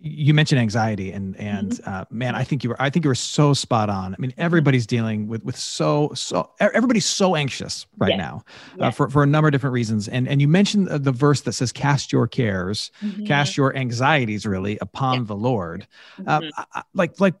you 0.00 0.32
mentioned 0.32 0.60
anxiety 0.60 1.10
and 1.10 1.36
and 1.36 1.72
mm-hmm. 1.72 1.90
uh, 1.90 2.04
man 2.10 2.34
i 2.34 2.44
think 2.44 2.62
you 2.62 2.70
were 2.70 2.80
i 2.80 2.88
think 2.88 3.04
you 3.04 3.08
were 3.08 3.14
so 3.14 3.52
spot 3.52 3.90
on 3.90 4.14
i 4.14 4.16
mean 4.18 4.32
everybody's 4.38 4.86
dealing 4.86 5.26
with 5.26 5.44
with 5.44 5.56
so 5.56 6.10
so 6.14 6.50
everybody's 6.60 7.06
so 7.06 7.34
anxious 7.34 7.86
right 7.96 8.10
yes. 8.10 8.18
now 8.18 8.42
uh, 8.46 8.76
yes. 8.78 8.86
Uh, 8.86 8.90
for, 8.92 9.10
for 9.10 9.22
a 9.22 9.26
number 9.26 9.48
of 9.48 9.52
different 9.52 9.74
reasons 9.74 10.08
and 10.08 10.28
and 10.28 10.40
you 10.40 10.48
mentioned 10.48 10.86
the 10.88 11.12
verse 11.12 11.40
that 11.42 11.52
says 11.52 11.72
cast 11.72 12.12
your 12.12 12.26
cares 12.26 12.92
mm-hmm. 13.02 13.24
cast 13.24 13.56
your 13.56 13.74
anxieties 13.76 14.46
really 14.46 14.78
upon 14.80 15.24
the 15.26 15.36
lord 15.36 15.86
uh, 16.26 16.40
mm-hmm. 16.40 16.80
like 16.94 17.18
like 17.20 17.34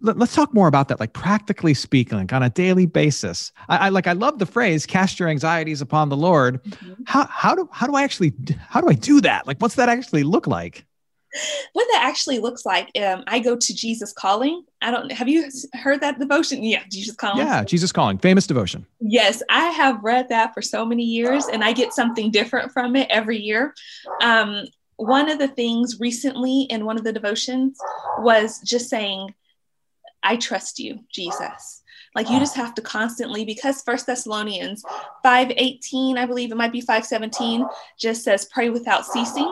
let, 0.00 0.20
us 0.20 0.34
talk 0.34 0.52
more 0.52 0.68
about 0.68 0.88
that 0.88 0.98
like 0.98 1.12
practically 1.12 1.74
speaking 1.74 2.18
like 2.18 2.32
on 2.32 2.42
a 2.42 2.50
daily 2.50 2.86
basis 2.86 3.52
I, 3.68 3.76
I, 3.76 3.88
like 3.90 4.06
i 4.06 4.12
love 4.12 4.38
the 4.38 4.46
phrase 4.46 4.86
cast 4.86 5.20
your 5.20 5.28
anxieties 5.28 5.82
upon 5.82 6.08
the 6.08 6.16
lord 6.16 6.64
mm-hmm. 6.64 7.02
how 7.06 7.26
how 7.26 7.54
do 7.54 7.68
how 7.72 7.86
do 7.86 7.94
i 7.94 8.02
actually 8.02 8.32
how 8.58 8.80
do 8.80 8.88
i 8.88 8.94
do 8.94 9.20
that 9.20 9.46
like 9.46 9.58
what's 9.58 9.74
that 9.74 9.90
actually 9.90 10.22
look 10.22 10.46
like 10.46 10.86
what 11.72 11.86
that 11.92 12.02
actually 12.02 12.38
looks 12.38 12.64
like 12.64 12.90
um, 12.98 13.24
i 13.26 13.38
go 13.38 13.56
to 13.56 13.74
jesus 13.74 14.12
calling. 14.12 14.64
I 14.82 14.90
don't 14.90 15.10
have 15.10 15.28
you 15.28 15.48
heard 15.72 16.00
that 16.02 16.18
devotion? 16.18 16.62
Yeah 16.62 16.82
jesus 16.90 17.16
calling. 17.16 17.46
Yeah 17.46 17.64
jesus 17.64 17.92
calling 17.92 18.18
famous 18.18 18.46
devotion. 18.46 18.86
Yes 19.00 19.42
i 19.48 19.66
have 19.66 20.02
read 20.02 20.28
that 20.28 20.54
for 20.54 20.62
so 20.62 20.84
many 20.84 21.04
years 21.04 21.46
and 21.46 21.64
i 21.64 21.72
get 21.72 21.92
something 21.92 22.30
different 22.30 22.72
from 22.72 22.96
it 22.96 23.08
every 23.10 23.38
year. 23.38 23.74
Um, 24.20 24.64
one 24.96 25.28
of 25.28 25.38
the 25.38 25.48
things 25.48 25.98
recently 25.98 26.62
in 26.70 26.84
one 26.84 26.96
of 26.96 27.04
the 27.04 27.12
devotions 27.12 27.78
was 28.18 28.60
just 28.60 28.88
saying 28.88 29.34
I 30.24 30.36
trust 30.36 30.78
you, 30.78 31.00
Jesus. 31.12 31.82
Like 32.14 32.30
you 32.30 32.38
just 32.38 32.56
have 32.56 32.74
to 32.74 32.82
constantly, 32.82 33.44
because 33.44 33.82
First 33.82 34.06
Thessalonians 34.06 34.84
5:18, 35.24 36.16
I 36.16 36.26
believe 36.26 36.52
it 36.52 36.56
might 36.56 36.72
be 36.72 36.80
5:17, 36.80 37.66
just 37.98 38.22
says 38.22 38.48
pray 38.52 38.70
without 38.70 39.04
ceasing. 39.04 39.50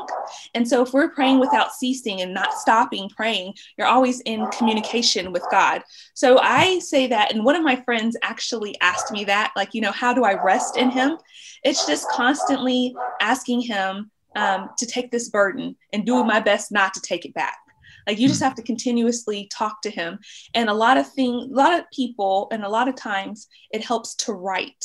And 0.54 0.66
so 0.66 0.82
if 0.82 0.92
we're 0.92 1.10
praying 1.10 1.40
without 1.40 1.74
ceasing 1.74 2.20
and 2.20 2.32
not 2.32 2.54
stopping 2.54 3.08
praying, 3.08 3.54
you're 3.76 3.86
always 3.86 4.20
in 4.20 4.46
communication 4.48 5.32
with 5.32 5.44
God. 5.50 5.82
So 6.14 6.38
I 6.38 6.78
say 6.78 7.06
that, 7.08 7.32
and 7.32 7.44
one 7.44 7.56
of 7.56 7.62
my 7.62 7.76
friends 7.76 8.16
actually 8.22 8.80
asked 8.80 9.12
me 9.12 9.24
that, 9.24 9.52
like, 9.56 9.74
you 9.74 9.80
know, 9.80 9.92
how 9.92 10.14
do 10.14 10.24
I 10.24 10.42
rest 10.42 10.76
in 10.76 10.90
him? 10.90 11.18
It's 11.64 11.86
just 11.86 12.08
constantly 12.10 12.94
asking 13.20 13.62
him 13.62 14.10
um, 14.36 14.70
to 14.78 14.86
take 14.86 15.10
this 15.10 15.28
burden 15.28 15.76
and 15.92 16.06
do 16.06 16.24
my 16.24 16.40
best 16.40 16.72
not 16.72 16.94
to 16.94 17.00
take 17.00 17.24
it 17.24 17.34
back. 17.34 17.58
Like 18.06 18.18
you 18.18 18.28
just 18.28 18.40
hmm. 18.40 18.44
have 18.44 18.54
to 18.56 18.62
continuously 18.62 19.48
talk 19.52 19.82
to 19.82 19.90
him. 19.90 20.18
And 20.54 20.68
a 20.68 20.74
lot 20.74 20.96
of 20.96 21.10
things, 21.10 21.50
a 21.50 21.54
lot 21.54 21.78
of 21.78 21.90
people, 21.92 22.48
and 22.52 22.64
a 22.64 22.68
lot 22.68 22.88
of 22.88 22.96
times 22.96 23.48
it 23.70 23.84
helps 23.84 24.14
to 24.16 24.32
write. 24.32 24.84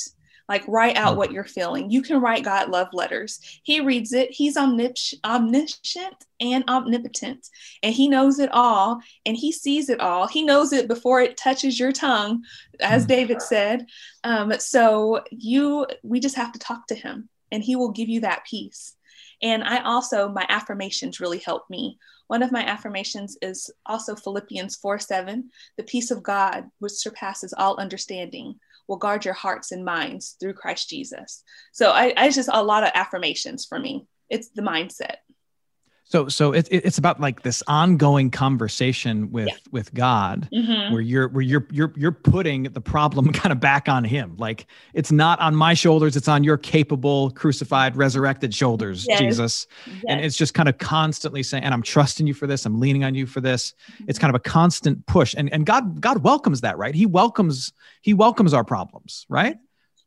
Like 0.49 0.63
write 0.65 0.95
out 0.95 1.13
hmm. 1.13 1.17
what 1.17 1.31
you're 1.31 1.43
feeling. 1.43 1.91
You 1.91 2.01
can 2.01 2.21
write 2.21 2.45
God 2.45 2.69
love 2.69 2.87
letters. 2.93 3.39
He 3.63 3.81
reads 3.81 4.13
it. 4.13 4.31
He's 4.31 4.55
omniscient 4.55 6.15
and 6.39 6.63
omnipotent, 6.69 7.49
and 7.83 7.93
he 7.93 8.07
knows 8.07 8.39
it 8.39 8.49
all, 8.53 9.01
and 9.25 9.35
he 9.35 9.51
sees 9.51 9.89
it 9.89 9.99
all. 9.99 10.27
He 10.27 10.43
knows 10.43 10.71
it 10.71 10.87
before 10.87 11.19
it 11.19 11.35
touches 11.35 11.79
your 11.79 11.91
tongue, 11.91 12.43
as 12.79 13.03
hmm. 13.03 13.07
David 13.07 13.41
said. 13.41 13.87
Um, 14.23 14.53
so 14.59 15.23
you, 15.31 15.85
we 16.03 16.19
just 16.19 16.35
have 16.35 16.53
to 16.53 16.59
talk 16.59 16.87
to 16.87 16.95
him, 16.95 17.29
and 17.51 17.63
he 17.63 17.75
will 17.75 17.91
give 17.91 18.09
you 18.09 18.21
that 18.21 18.45
peace. 18.45 18.95
And 19.41 19.63
I 19.63 19.83
also, 19.83 20.29
my 20.29 20.45
affirmations 20.49 21.19
really 21.19 21.37
help 21.37 21.69
me. 21.69 21.97
One 22.27 22.43
of 22.43 22.51
my 22.51 22.65
affirmations 22.65 23.37
is 23.41 23.71
also 23.85 24.15
Philippians 24.15 24.75
4 24.77 24.99
7. 24.99 25.49
The 25.77 25.83
peace 25.83 26.11
of 26.11 26.23
God, 26.23 26.65
which 26.79 26.93
surpasses 26.93 27.53
all 27.53 27.77
understanding, 27.77 28.55
will 28.87 28.97
guard 28.97 29.25
your 29.25 29.33
hearts 29.33 29.71
and 29.71 29.85
minds 29.85 30.35
through 30.39 30.53
Christ 30.53 30.89
Jesus. 30.89 31.43
So 31.71 31.91
I, 31.91 32.13
I 32.17 32.29
just 32.29 32.49
a 32.51 32.63
lot 32.63 32.83
of 32.83 32.91
affirmations 32.95 33.65
for 33.65 33.79
me. 33.79 34.07
It's 34.29 34.49
the 34.49 34.61
mindset. 34.61 35.17
So 36.09 36.29
so 36.29 36.53
it, 36.53 36.67
it's 36.71 36.97
about 36.97 37.19
like 37.19 37.41
this 37.43 37.61
ongoing 37.67 38.31
conversation 38.31 39.29
with 39.29 39.49
yeah. 39.49 39.55
with 39.71 39.93
God 39.93 40.47
mm-hmm. 40.53 40.93
where 40.93 41.01
you're 41.01 41.27
where 41.27 41.41
you're 41.41 41.67
you're 41.69 41.91
you're 41.97 42.13
putting 42.13 42.63
the 42.63 42.79
problem 42.79 43.29
kind 43.33 43.51
of 43.51 43.59
back 43.59 43.89
on 43.89 44.05
him. 44.05 44.35
Like 44.37 44.67
it's 44.93 45.11
not 45.11 45.37
on 45.41 45.53
my 45.53 45.73
shoulders, 45.73 46.15
it's 46.15 46.29
on 46.29 46.45
your 46.45 46.57
capable 46.57 47.31
crucified 47.31 47.97
resurrected 47.97 48.53
shoulders, 48.53 49.05
yes. 49.07 49.19
Jesus. 49.19 49.67
Yes. 49.85 50.03
And 50.07 50.21
it's 50.21 50.37
just 50.37 50.53
kind 50.53 50.69
of 50.69 50.77
constantly 50.77 51.43
saying 51.43 51.65
and 51.65 51.73
I'm 51.73 51.83
trusting 51.83 52.25
you 52.25 52.33
for 52.33 52.47
this, 52.47 52.65
I'm 52.65 52.79
leaning 52.79 53.03
on 53.03 53.13
you 53.13 53.25
for 53.25 53.41
this. 53.41 53.73
Mm-hmm. 53.91 54.05
It's 54.07 54.17
kind 54.17 54.33
of 54.33 54.35
a 54.35 54.43
constant 54.43 55.05
push 55.07 55.35
and 55.37 55.51
and 55.51 55.65
God 55.65 55.99
God 55.99 56.23
welcomes 56.23 56.61
that, 56.61 56.77
right? 56.77 56.95
He 56.95 57.05
welcomes 57.05 57.73
he 58.01 58.13
welcomes 58.13 58.53
our 58.53 58.63
problems, 58.63 59.25
right? 59.27 59.57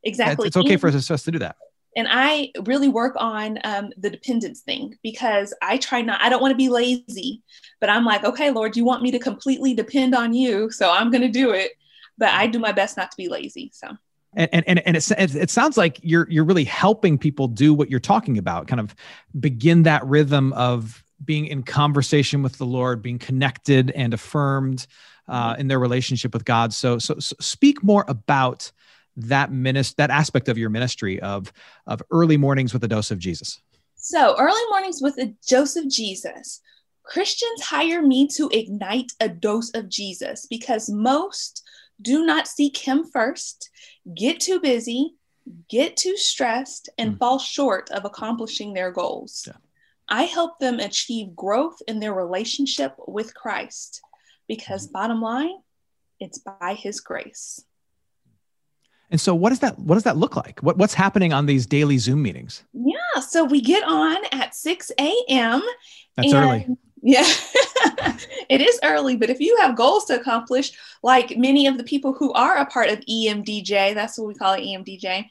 Exactly. 0.03 0.47
It's, 0.47 0.57
it's 0.57 0.67
okay 0.67 0.79
for 0.79 0.89
us 0.89 1.25
to 1.25 1.31
do 1.31 1.41
that 1.41 1.57
and 1.97 2.07
I 2.11 2.53
really 2.67 2.89
work 2.89 3.15
on 3.17 3.59
um, 3.65 3.91
the 3.97 4.11
dependence 4.11 4.61
thing 4.61 4.97
because 5.03 5.53
I 5.61 5.79
try 5.79 6.03
not, 6.03 6.21
I 6.23 6.29
don't 6.29 6.41
want 6.41 6.53
to 6.53 6.57
be 6.57 6.69
lazy, 6.69 7.43
but 7.81 7.91
I'm 7.91 8.05
like, 8.05 8.25
okay, 8.25 8.51
Lord, 8.51 8.77
you 8.77 8.85
want 8.85 9.03
me 9.03 9.11
to 9.11 9.19
completely 9.19 9.75
depend 9.75 10.15
on 10.15 10.33
you. 10.33 10.71
So 10.71 10.91
I'm 10.91 11.11
going 11.11 11.23
to 11.23 11.29
do 11.29 11.51
it. 11.51 11.73
But 12.17 12.29
I 12.31 12.47
do 12.47 12.59
my 12.59 12.73
best 12.73 12.97
not 12.97 13.11
to 13.11 13.17
be 13.17 13.29
lazy. 13.29 13.71
So. 13.73 13.89
And, 14.35 14.49
and, 14.53 14.79
and 14.87 14.97
it, 14.97 15.11
it 15.11 15.51
sounds 15.51 15.77
like 15.77 15.99
you're, 16.03 16.29
you're 16.31 16.45
really 16.45 16.65
helping 16.65 17.19
people 17.19 17.49
do 17.49 17.75
what 17.75 17.91
you're 17.91 17.99
talking 17.99 18.39
about, 18.39 18.69
kind 18.69 18.79
of 18.79 18.95
begin 19.39 19.85
that 19.85 20.07
rhythm 20.07 20.53
of 20.53 21.03
being 21.25 21.47
in 21.47 21.63
conversation 21.63 22.43
with 22.43 22.59
the 22.59 22.67
Lord, 22.67 23.03
being 23.03 23.19
connected 23.19 23.91
and 23.91 24.15
affirmed 24.15 24.87
uh, 25.29 25.57
in 25.59 25.67
their 25.67 25.79
relationship 25.79 26.33
with 26.33 26.45
God. 26.45 26.73
So, 26.73 26.99
so, 26.99 27.19
so 27.19 27.35
speak 27.41 27.83
more 27.83 28.05
about 28.07 28.71
that 29.17 29.53
ministry, 29.53 29.95
that 29.99 30.11
aspect 30.11 30.49
of 30.49 30.59
your 30.59 30.71
ministry 30.71 31.21
of 31.21 31.53
of 31.87 32.03
early 32.11 32.37
mornings 32.37 32.73
with 32.73 32.85
a 32.85 32.89
dose 32.89 33.11
of 33.11 33.19
Jesus? 33.19 33.61
So, 33.97 34.35
early 34.39 34.63
mornings 34.71 35.01
with 35.03 35.19
a 35.19 35.35
dose 35.49 35.77
of 35.77 35.89
Jesus. 35.89 36.61
Christians 37.05 37.63
hire 37.63 38.03
me 38.03 38.29
to 38.29 38.49
ignite 38.53 39.13
a 39.21 39.29
dose 39.29 39.71
of 39.75 39.89
Jesus 39.89 40.47
because 40.47 40.89
most 40.89 41.63
do 42.01 42.25
not 42.25 42.47
seek 42.47 42.77
him 42.77 43.05
first, 43.05 43.69
get 44.15 44.41
too 44.41 44.61
busy, 44.61 45.17
get 45.69 45.97
too 45.97 46.17
stressed, 46.17 46.89
and 46.99 47.15
mm. 47.15 47.19
fall 47.19 47.39
short 47.39 47.91
of 47.91 48.05
accomplishing 48.05 48.73
their 48.73 48.91
goals. 48.91 49.45
Yeah. 49.47 49.55
I 50.09 50.23
help 50.25 50.59
them 50.59 50.81
achieve 50.81 51.37
growth 51.37 51.77
in 51.87 52.01
their 52.01 52.15
relationship 52.15 52.95
with 53.07 53.35
Christ 53.35 54.01
because, 54.49 54.89
mm. 54.89 54.93
bottom 54.93 55.21
line, 55.21 55.57
it's 56.21 56.39
by 56.39 56.75
his 56.75 57.01
grace. 57.01 57.65
And 59.11 59.21
so 59.21 59.35
what 59.35 59.51
does 59.51 59.59
that 59.61 59.79
what 59.79 59.97
does 59.97 60.05
that 60.05 60.17
look 60.17 60.37
like? 60.37 60.61
What 60.61 60.77
what's 60.79 60.95
happening 60.95 61.33
on 61.33 61.47
these 61.47 61.67
daily 61.67 61.99
Zoom 61.99 62.23
meetings? 62.23 62.65
Yeah. 62.73 63.21
So 63.21 63.45
we 63.45 63.61
get 63.61 63.83
on 63.85 64.17
at 64.33 64.55
6 64.55 64.93
a.m. 64.99 65.63
That's 66.17 66.33
early. 66.33 66.67
Yeah, 67.03 67.25
it 68.51 68.61
is 68.61 68.79
early, 68.85 69.17
but 69.17 69.31
if 69.31 69.41
you 69.41 69.57
have 69.61 69.75
goals 69.75 70.05
to 70.05 70.21
accomplish, 70.21 70.73
like 71.03 71.35
many 71.35 71.67
of 71.67 71.79
the 71.79 71.85
people 71.85 72.13
who 72.13 72.31
are 72.35 72.59
a 72.59 72.67
part 72.67 72.91
of 72.91 73.01
EMDJ, 73.11 73.95
that's 73.95 74.19
what 74.19 74.29
we 74.29 74.35
call 74.35 74.53
it, 74.53 74.61
EMDJ, 74.61 75.25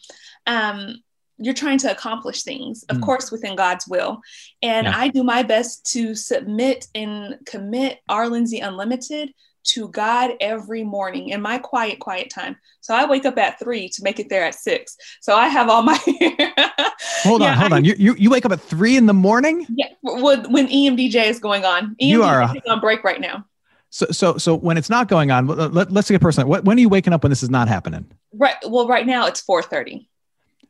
um, 0.48 0.96
you're 1.38 1.54
trying 1.54 1.78
to 1.78 1.92
accomplish 1.92 2.42
things, 2.42 2.84
of 2.90 2.98
mm. 2.98 3.04
course, 3.04 3.32
within 3.32 3.56
God's 3.56 3.88
will. 3.88 4.20
And 4.64 4.88
yeah. 4.88 4.98
I 4.98 5.10
do 5.10 5.24
my 5.24 5.44
best 5.44 5.86
to 5.92 6.16
submit 6.16 6.88
and 6.96 7.38
commit 7.46 8.00
R 8.10 8.28
Lindsay 8.28 8.62
Unlimited 8.62 9.32
to 9.64 9.90
God 9.90 10.32
every 10.40 10.84
morning 10.84 11.30
in 11.30 11.42
my 11.42 11.58
quiet, 11.58 12.00
quiet 12.00 12.30
time. 12.30 12.56
So 12.82 12.94
I 12.94 13.06
wake 13.06 13.26
up 13.26 13.38
at 13.38 13.60
three 13.60 13.90
to 13.90 14.04
make 14.04 14.20
it 14.20 14.30
there 14.30 14.44
at 14.44 14.56
six. 14.56 14.96
So 15.22 15.36
I 15.36 15.48
have 15.48 15.70
all 15.70 15.82
my. 15.82 15.98
hold 17.24 17.42
on, 17.42 17.58
hold 17.58 17.74
I, 17.74 17.78
on. 17.78 17.86
You, 17.86 17.96
you 17.98 18.16
you 18.16 18.30
wake 18.30 18.46
up 18.46 18.52
at 18.52 18.62
three 18.62 18.98
in 18.98 19.06
the 19.06 19.14
morning? 19.14 19.66
Yeah, 19.70 19.88
when, 20.02 20.52
when 20.52 20.68
EMDJ 20.68 21.26
is 21.26 21.40
going 21.40 21.66
on. 21.66 21.96
EMDJ 22.02 22.10
you 22.10 22.24
are 22.24 22.42
uh, 22.42 22.54
a, 22.54 22.72
on 22.72 22.80
break 22.80 23.04
right 23.04 23.22
now. 23.22 23.46
So 23.90 24.06
so 24.12 24.38
so 24.38 24.56
when 24.56 24.78
it's 24.78 24.90
not 24.90 25.08
going 25.08 25.32
on, 25.32 25.48
let, 25.48 25.96
us 25.96 26.08
take 26.08 26.18
a 26.18 26.20
person. 26.20 26.48
When 26.48 26.68
are 26.68 26.80
you 26.80 26.90
waking 26.90 27.14
up 27.14 27.24
when 27.24 27.32
this 27.32 27.44
is 27.44 27.50
not 27.50 27.68
happening? 27.68 28.12
Right. 28.34 28.56
Well, 28.68 28.88
right 28.88 29.06
now 29.06 29.28
it's 29.28 29.42
four 29.42 29.64
thirty. 29.64 30.08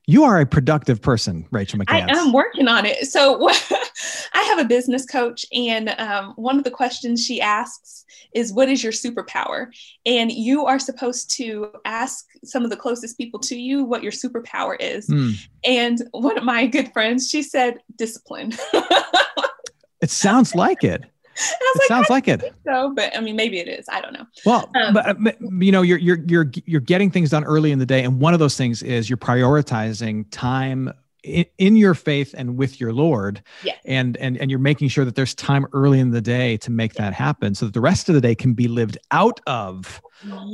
You 0.09 0.23
are 0.23 0.39
a 0.39 0.45
productive 0.45 1.03
person, 1.03 1.45
Rachel 1.51 1.77
McCann. 1.77 2.11
I 2.11 2.17
am 2.17 2.33
working 2.33 2.67
on 2.67 2.83
it. 2.83 3.05
So 3.05 3.47
I 4.33 4.41
have 4.41 4.57
a 4.57 4.65
business 4.65 5.05
coach, 5.05 5.45
and 5.53 5.89
um, 5.99 6.33
one 6.35 6.57
of 6.57 6.63
the 6.63 6.71
questions 6.71 7.23
she 7.23 7.39
asks 7.39 8.05
is, 8.33 8.51
"What 8.51 8.69
is 8.69 8.83
your 8.83 8.91
superpower?" 8.91 9.67
And 10.07 10.31
you 10.31 10.65
are 10.65 10.79
supposed 10.79 11.29
to 11.37 11.71
ask 11.85 12.25
some 12.43 12.63
of 12.63 12.71
the 12.71 12.75
closest 12.75 13.19
people 13.19 13.39
to 13.41 13.55
you 13.55 13.83
what 13.83 14.01
your 14.01 14.11
superpower 14.11 14.75
is. 14.79 15.07
Mm. 15.09 15.47
And 15.63 16.01
one 16.09 16.39
of 16.39 16.43
my 16.43 16.65
good 16.65 16.91
friends, 16.91 17.29
she 17.29 17.43
said, 17.43 17.77
"Discipline." 17.95 18.53
it 20.01 20.09
sounds 20.09 20.55
like 20.55 20.83
it 20.83 21.05
it 21.39 21.79
like, 21.79 21.87
sounds 21.87 22.09
like 22.09 22.27
it. 22.27 22.53
So, 22.65 22.93
but 22.95 23.15
I 23.15 23.21
mean, 23.21 23.35
maybe 23.35 23.59
it 23.59 23.67
is. 23.67 23.85
I 23.89 24.01
don't 24.01 24.13
know. 24.13 24.25
Well, 24.45 24.69
um, 24.75 24.93
but, 24.93 25.17
but 25.23 25.37
you 25.59 25.71
know, 25.71 25.81
you're 25.81 25.97
you're 25.97 26.19
you're 26.27 26.51
you're 26.65 26.81
getting 26.81 27.11
things 27.11 27.29
done 27.29 27.43
early 27.43 27.71
in 27.71 27.79
the 27.79 27.85
day, 27.85 28.03
and 28.03 28.19
one 28.19 28.33
of 28.33 28.39
those 28.39 28.57
things 28.57 28.83
is 28.83 29.09
you're 29.09 29.17
prioritizing 29.17 30.25
time 30.31 30.91
in, 31.23 31.45
in 31.57 31.75
your 31.75 31.93
faith 31.93 32.33
and 32.37 32.57
with 32.57 32.79
your 32.79 32.93
Lord. 32.93 33.41
Yeah. 33.63 33.73
And, 33.85 34.17
and, 34.17 34.37
and 34.37 34.49
you're 34.49 34.59
making 34.59 34.89
sure 34.89 35.05
that 35.05 35.15
there's 35.15 35.35
time 35.35 35.65
early 35.73 35.99
in 35.99 36.11
the 36.11 36.21
day 36.21 36.57
to 36.57 36.71
make 36.71 36.93
that 36.93 37.13
happen 37.13 37.55
so 37.55 37.65
that 37.65 37.73
the 37.73 37.81
rest 37.81 38.09
of 38.09 38.15
the 38.15 38.21
day 38.21 38.35
can 38.35 38.53
be 38.53 38.67
lived 38.67 38.97
out 39.11 39.39
of 39.47 40.01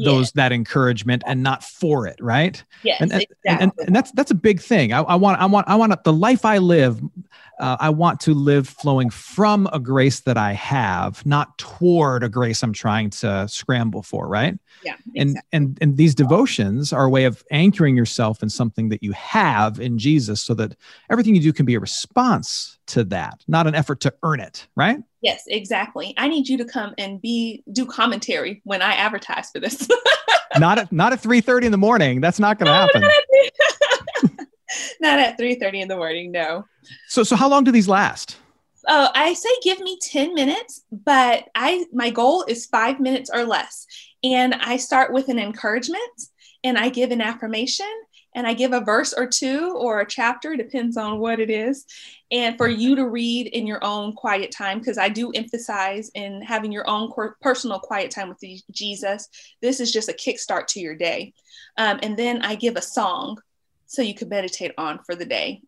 those 0.03 0.31
that 0.33 0.51
encouragement 0.51 1.23
and 1.25 1.41
not 1.41 1.63
for 1.63 2.05
it 2.05 2.17
right 2.21 2.63
yes, 2.83 3.01
and, 3.01 3.11
and, 3.11 3.23
exactly. 3.23 3.63
and, 3.63 3.71
and 3.87 3.95
that's 3.95 4.11
that's 4.11 4.29
a 4.29 4.35
big 4.35 4.61
thing 4.61 4.93
I, 4.93 4.99
I 5.01 5.15
want 5.15 5.41
i 5.41 5.45
want 5.47 5.67
i 5.67 5.73
want 5.73 6.03
the 6.03 6.13
life 6.13 6.45
i 6.45 6.59
live 6.59 7.01
uh, 7.59 7.77
i 7.79 7.89
want 7.89 8.19
to 8.19 8.33
live 8.33 8.67
flowing 8.67 9.09
from 9.09 9.67
a 9.73 9.79
grace 9.79 10.21
that 10.21 10.37
i 10.37 10.53
have 10.53 11.25
not 11.25 11.57
toward 11.57 12.23
a 12.23 12.29
grace 12.29 12.63
i'm 12.63 12.73
trying 12.73 13.09
to 13.09 13.47
scramble 13.47 14.01
for 14.01 14.27
right 14.27 14.57
yeah 14.83 14.95
and 15.15 15.31
exactly. 15.31 15.49
and 15.53 15.77
and 15.81 15.97
these 15.97 16.15
devotions 16.15 16.93
are 16.93 17.05
a 17.05 17.09
way 17.09 17.25
of 17.25 17.43
anchoring 17.51 17.95
yourself 17.95 18.41
in 18.43 18.49
something 18.49 18.89
that 18.89 19.03
you 19.03 19.11
have 19.11 19.79
in 19.79 19.97
jesus 19.97 20.41
so 20.41 20.53
that 20.53 20.75
everything 21.09 21.35
you 21.35 21.41
do 21.41 21.53
can 21.53 21.65
be 21.65 21.75
a 21.75 21.79
response 21.79 22.77
to 22.87 23.03
that 23.03 23.43
not 23.47 23.67
an 23.67 23.75
effort 23.75 23.99
to 23.99 24.13
earn 24.23 24.39
it 24.39 24.67
right 24.75 24.99
Yes, 25.21 25.45
exactly. 25.47 26.13
I 26.17 26.27
need 26.27 26.47
you 26.47 26.55
to 26.59 26.65
come 26.65 26.93
and 26.99 27.19
be 27.19 27.63
do 27.71 27.87
commentary 27.87 28.61
when 28.63 28.83
I 28.83 28.93
advertise 28.93 29.49
for 29.49 29.59
this. 29.59 29.87
not 30.59 30.77
at 30.77 30.91
not 30.91 31.13
at 31.13 31.19
3 31.19 31.41
30 31.41 31.67
in 31.67 31.71
the 31.71 31.77
morning 31.77 32.21
that's 32.21 32.39
not 32.39 32.57
going 32.59 32.67
to 32.67 32.73
happen 32.73 33.03
not 35.01 35.19
at 35.19 35.37
3 35.37 35.55
30 35.55 35.81
in 35.81 35.87
the 35.87 35.95
morning 35.95 36.31
no 36.31 36.65
so 37.07 37.23
so 37.23 37.35
how 37.35 37.47
long 37.47 37.63
do 37.63 37.71
these 37.71 37.87
last 37.87 38.37
Oh, 38.87 39.09
I 39.15 39.33
say 39.33 39.49
give 39.63 39.79
me 39.79 39.97
10 39.99 40.35
minutes, 40.35 40.83
but 40.91 41.49
I 41.55 41.85
my 41.91 42.11
goal 42.11 42.45
is 42.47 42.67
5 42.67 42.99
minutes 42.99 43.31
or 43.33 43.43
less. 43.43 43.87
And 44.23 44.53
I 44.53 44.77
start 44.77 45.11
with 45.11 45.29
an 45.29 45.39
encouragement 45.39 46.01
and 46.63 46.77
I 46.77 46.89
give 46.89 47.11
an 47.11 47.21
affirmation 47.21 47.89
and 48.35 48.45
I 48.45 48.53
give 48.53 48.73
a 48.73 48.81
verse 48.81 49.13
or 49.13 49.27
two 49.27 49.73
or 49.77 50.01
a 50.01 50.07
chapter, 50.07 50.55
depends 50.57 50.97
on 50.97 51.19
what 51.19 51.39
it 51.39 51.49
is, 51.49 51.85
and 52.31 52.57
for 52.57 52.67
you 52.67 52.95
to 52.97 53.07
read 53.07 53.47
in 53.47 53.65
your 53.65 53.81
own 53.81 54.11
quiet 54.13 54.51
time, 54.51 54.79
because 54.79 54.97
I 54.97 55.07
do 55.07 55.31
emphasize 55.31 56.11
in 56.15 56.41
having 56.41 56.71
your 56.71 56.87
own 56.89 57.11
personal 57.41 57.79
quiet 57.79 58.11
time 58.11 58.27
with 58.27 58.43
Jesus. 58.71 59.29
This 59.61 59.79
is 59.79 59.91
just 59.91 60.09
a 60.09 60.13
kickstart 60.13 60.67
to 60.67 60.81
your 60.81 60.95
day. 60.95 61.33
Um, 61.77 61.99
and 62.03 62.17
then 62.17 62.41
I 62.41 62.55
give 62.55 62.75
a 62.75 62.81
song 62.81 63.37
so 63.85 64.01
you 64.01 64.13
could 64.13 64.29
meditate 64.29 64.71
on 64.77 64.99
for 65.05 65.15
the 65.15 65.25
day. 65.25 65.61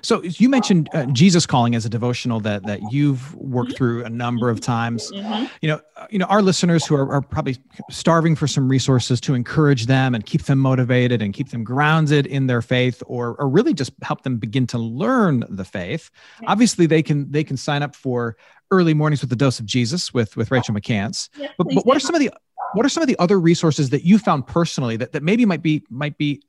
So 0.00 0.22
you 0.22 0.48
mentioned 0.48 0.88
uh, 0.94 1.04
Jesus 1.06 1.44
calling 1.44 1.74
as 1.74 1.84
a 1.84 1.90
devotional 1.90 2.40
that 2.40 2.64
that 2.64 2.80
you've 2.90 3.34
worked 3.34 3.66
Mm-hmm. 3.72 3.76
through 3.76 4.04
a 4.04 4.08
number 4.08 4.48
of 4.48 4.60
times. 4.60 5.10
You 5.12 5.68
know, 5.68 5.80
uh, 5.96 6.06
you 6.08 6.18
know, 6.18 6.26
our 6.26 6.40
listeners 6.40 6.86
who 6.86 6.94
are, 6.94 7.10
are, 7.12 7.20
probably 7.20 7.58
starving 7.90 8.36
for 8.36 8.46
some 8.46 8.68
resources 8.68 9.20
to 9.22 9.34
encourage 9.34 9.86
them 9.86 10.14
and 10.14 10.24
keep 10.24 10.44
them 10.44 10.60
motivated 10.60 11.20
and 11.20 11.34
keep 11.34 11.50
them 11.50 11.64
grounded 11.64 12.26
in 12.26 12.46
their 12.46 12.62
faith, 12.62 13.02
or 13.06 13.34
or 13.36 13.48
really 13.48 13.74
just 13.74 13.92
help 14.02 14.22
them 14.22 14.38
begin 14.38 14.66
to 14.68 14.78
learn 14.78 15.44
the 15.48 15.64
faith. 15.64 16.10
Obviously, 16.46 16.86
they 16.86 17.02
can 17.02 17.30
they 17.30 17.44
can 17.44 17.56
sign 17.56 17.82
up 17.82 17.94
for 17.94 18.36
early 18.70 18.94
mornings 18.94 19.20
with 19.20 19.30
the 19.30 19.36
dose 19.36 19.58
of 19.58 19.66
Jesus 19.66 20.14
with 20.14 20.36
with 20.36 20.50
Rachel 20.50 20.74
McCants. 20.74 21.28
Yeah, 21.36 21.48
But, 21.58 21.68
but 21.74 21.84
what 21.84 21.96
are 21.96 22.00
some 22.00 22.14
of 22.14 22.20
the 22.20 22.30
what 22.72 22.84
are 22.84 22.88
some 22.88 23.02
of 23.02 23.08
the 23.08 23.18
other 23.18 23.38
resources 23.40 23.90
that 23.90 24.04
you 24.04 24.18
found 24.18 24.46
personally 24.46 24.96
that, 24.96 25.12
that 25.12 25.22
maybe 25.22 25.44
might 25.44 25.62
be 25.62 25.84
might 25.90 26.18
be 26.18 26.42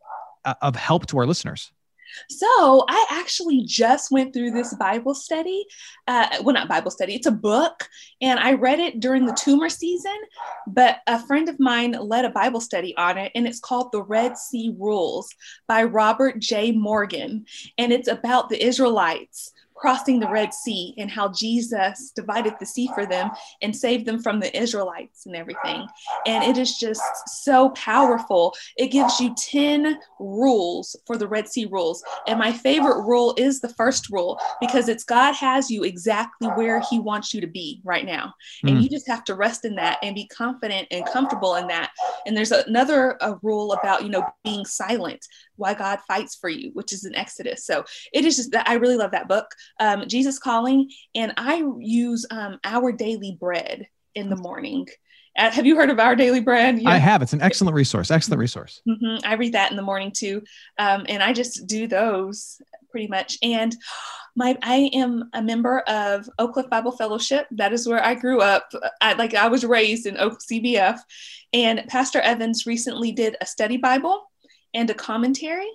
of 0.62 0.76
help 0.76 1.08
to 1.08 1.20
our 1.20 1.26
listeners? 1.26 1.72
So 2.30 2.86
I 2.90 3.06
actually 3.10 3.64
just 3.64 4.12
went 4.12 4.34
through 4.34 4.52
this 4.52 4.74
Bible 4.76 5.14
study. 5.14 5.66
Uh, 6.08 6.28
well, 6.42 6.54
not 6.54 6.70
Bible 6.70 6.92
study, 6.92 7.16
it's 7.16 7.28
a 7.28 7.32
book. 7.32 7.88
And 8.22 8.40
I 8.40 8.54
read 8.54 8.80
it 8.80 9.00
during 9.00 9.26
the 9.26 9.34
tumor 9.34 9.70
season, 9.70 10.18
but 10.66 11.00
a 11.08 11.20
friend 11.26 11.50
of 11.50 11.60
mine 11.60 11.92
led 11.92 12.26
a 12.26 12.30
Bible 12.30 12.62
study 12.62 12.96
on 12.98 13.18
it. 13.18 13.32
And 13.36 13.48
it's 13.48 13.60
called 13.60 13.92
The 13.92 14.04
Red 14.04 14.38
Sea 14.38 14.74
Rules 14.78 15.30
by 15.68 15.84
Robert 15.84 16.40
J. 16.40 16.72
Morgan. 16.72 17.46
And 17.78 17.92
it's 17.92 18.08
about 18.08 18.50
the 18.50 18.64
Israelites 18.64 19.54
crossing 19.78 20.20
the 20.20 20.30
Red 20.30 20.54
Sea 20.54 20.94
and 20.98 21.10
how 21.10 21.30
Jesus 21.30 22.12
divided 22.16 22.54
the 22.60 22.66
sea 22.66 22.90
for 22.94 23.06
them 23.06 23.30
and 23.62 23.76
saved 23.76 24.06
them 24.06 24.22
from 24.22 24.40
the 24.40 24.56
Israelites 24.60 25.26
and 25.26 25.36
everything. 25.36 25.86
And 26.26 26.44
it 26.44 26.58
is 26.58 26.78
just 26.78 27.02
so 27.44 27.70
powerful. 27.70 28.56
It 28.78 28.88
gives 28.88 29.20
you 29.20 29.36
10 29.38 30.00
rules 30.20 30.96
for 31.06 31.18
the 31.18 31.28
Red 31.28 31.48
Sea 31.48 31.68
rules. 31.72 32.04
And 32.28 32.40
my 32.40 32.52
favorite 32.52 33.04
rule 33.04 33.34
is 33.38 33.60
the 33.60 33.70
first 33.70 34.10
rule 34.10 34.40
because 34.60 34.90
it's 34.90 35.04
God 35.04 35.34
has 35.34 35.70
you 35.70 35.84
exactly 35.84 36.48
where 36.50 36.82
He 36.90 37.00
wants 37.00 37.34
you 37.34 37.42
to 37.42 37.48
be 37.48 37.82
right 37.84 38.06
now. 38.06 38.34
And 38.66 38.78
Mm. 38.78 38.82
you 38.84 38.90
just 38.90 39.08
have 39.08 39.24
to 39.26 39.36
rest 39.36 39.66
in 39.66 39.76
that 39.76 40.00
and 40.02 40.16
be 40.16 40.28
confident 40.28 40.88
and 40.92 41.06
comfortable 41.06 41.56
in 41.56 41.68
that. 41.68 41.92
And 42.26 42.36
there's 42.36 42.52
another 42.52 43.18
a 43.22 43.36
rule 43.42 43.74
about, 43.74 44.04
you 44.04 44.10
know, 44.10 44.26
being 44.44 44.66
silent, 44.66 45.26
why 45.56 45.74
God 45.74 46.00
fights 46.08 46.36
for 46.36 46.50
you, 46.50 46.72
which 46.74 46.94
is 46.94 47.06
in 47.06 47.16
Exodus. 47.16 47.66
So 47.66 47.84
it 48.14 48.26
is 48.26 48.36
just 48.36 48.52
that 48.52 48.68
I 48.68 48.76
really 48.76 48.98
love 48.98 49.12
that 49.12 49.28
book 49.28 49.48
um, 49.80 50.08
Jesus 50.08 50.40
Calling, 50.40 50.90
and 51.16 51.34
I 51.38 51.64
use 51.80 52.26
um, 52.32 52.60
Our 52.64 52.92
Daily 52.92 53.38
Bread 53.40 53.88
in 54.16 54.30
the 54.30 54.36
morning. 54.36 54.88
Uh, 55.38 55.52
have 55.52 55.66
you 55.68 55.76
heard 55.76 55.90
of 55.90 56.00
Our 56.00 56.16
Daily 56.16 56.40
Bread? 56.40 56.82
I 56.86 56.98
have. 56.98 57.22
It's 57.22 57.34
an 57.34 57.42
excellent 57.42 57.76
resource. 57.76 58.10
Excellent 58.10 58.40
resource. 58.40 58.82
hmm 58.86 59.18
I 59.24 59.36
read 59.36 59.54
that 59.54 59.72
in 59.72 59.78
the 59.78 59.84
morning 59.84 60.12
too, 60.12 60.44
um, 60.80 61.06
and 61.08 61.22
I 61.22 61.34
just 61.34 61.68
do 61.68 61.88
those 61.88 62.60
pretty 62.90 63.08
much. 63.08 63.38
And 63.44 63.76
my 64.36 64.58
I 64.64 64.90
am 64.94 65.30
a 65.34 65.42
member 65.42 65.80
of 65.82 66.30
Oak 66.40 66.54
Cliff 66.54 66.70
Bible 66.70 66.92
Fellowship. 66.92 67.48
That 67.52 67.74
is 67.74 67.88
where 67.88 68.04
I 68.04 68.16
grew 68.16 68.42
up. 68.42 68.72
I, 69.02 69.14
like 69.14 69.34
I 69.34 69.48
was 69.48 69.66
raised 69.66 70.06
in 70.08 70.16
OCBF, 70.16 71.00
and 71.54 71.86
Pastor 71.88 72.20
Evans 72.22 72.66
recently 72.66 73.12
did 73.12 73.36
a 73.42 73.46
study 73.46 73.78
Bible 73.78 74.24
and 74.74 74.90
a 74.90 74.94
commentary. 74.94 75.70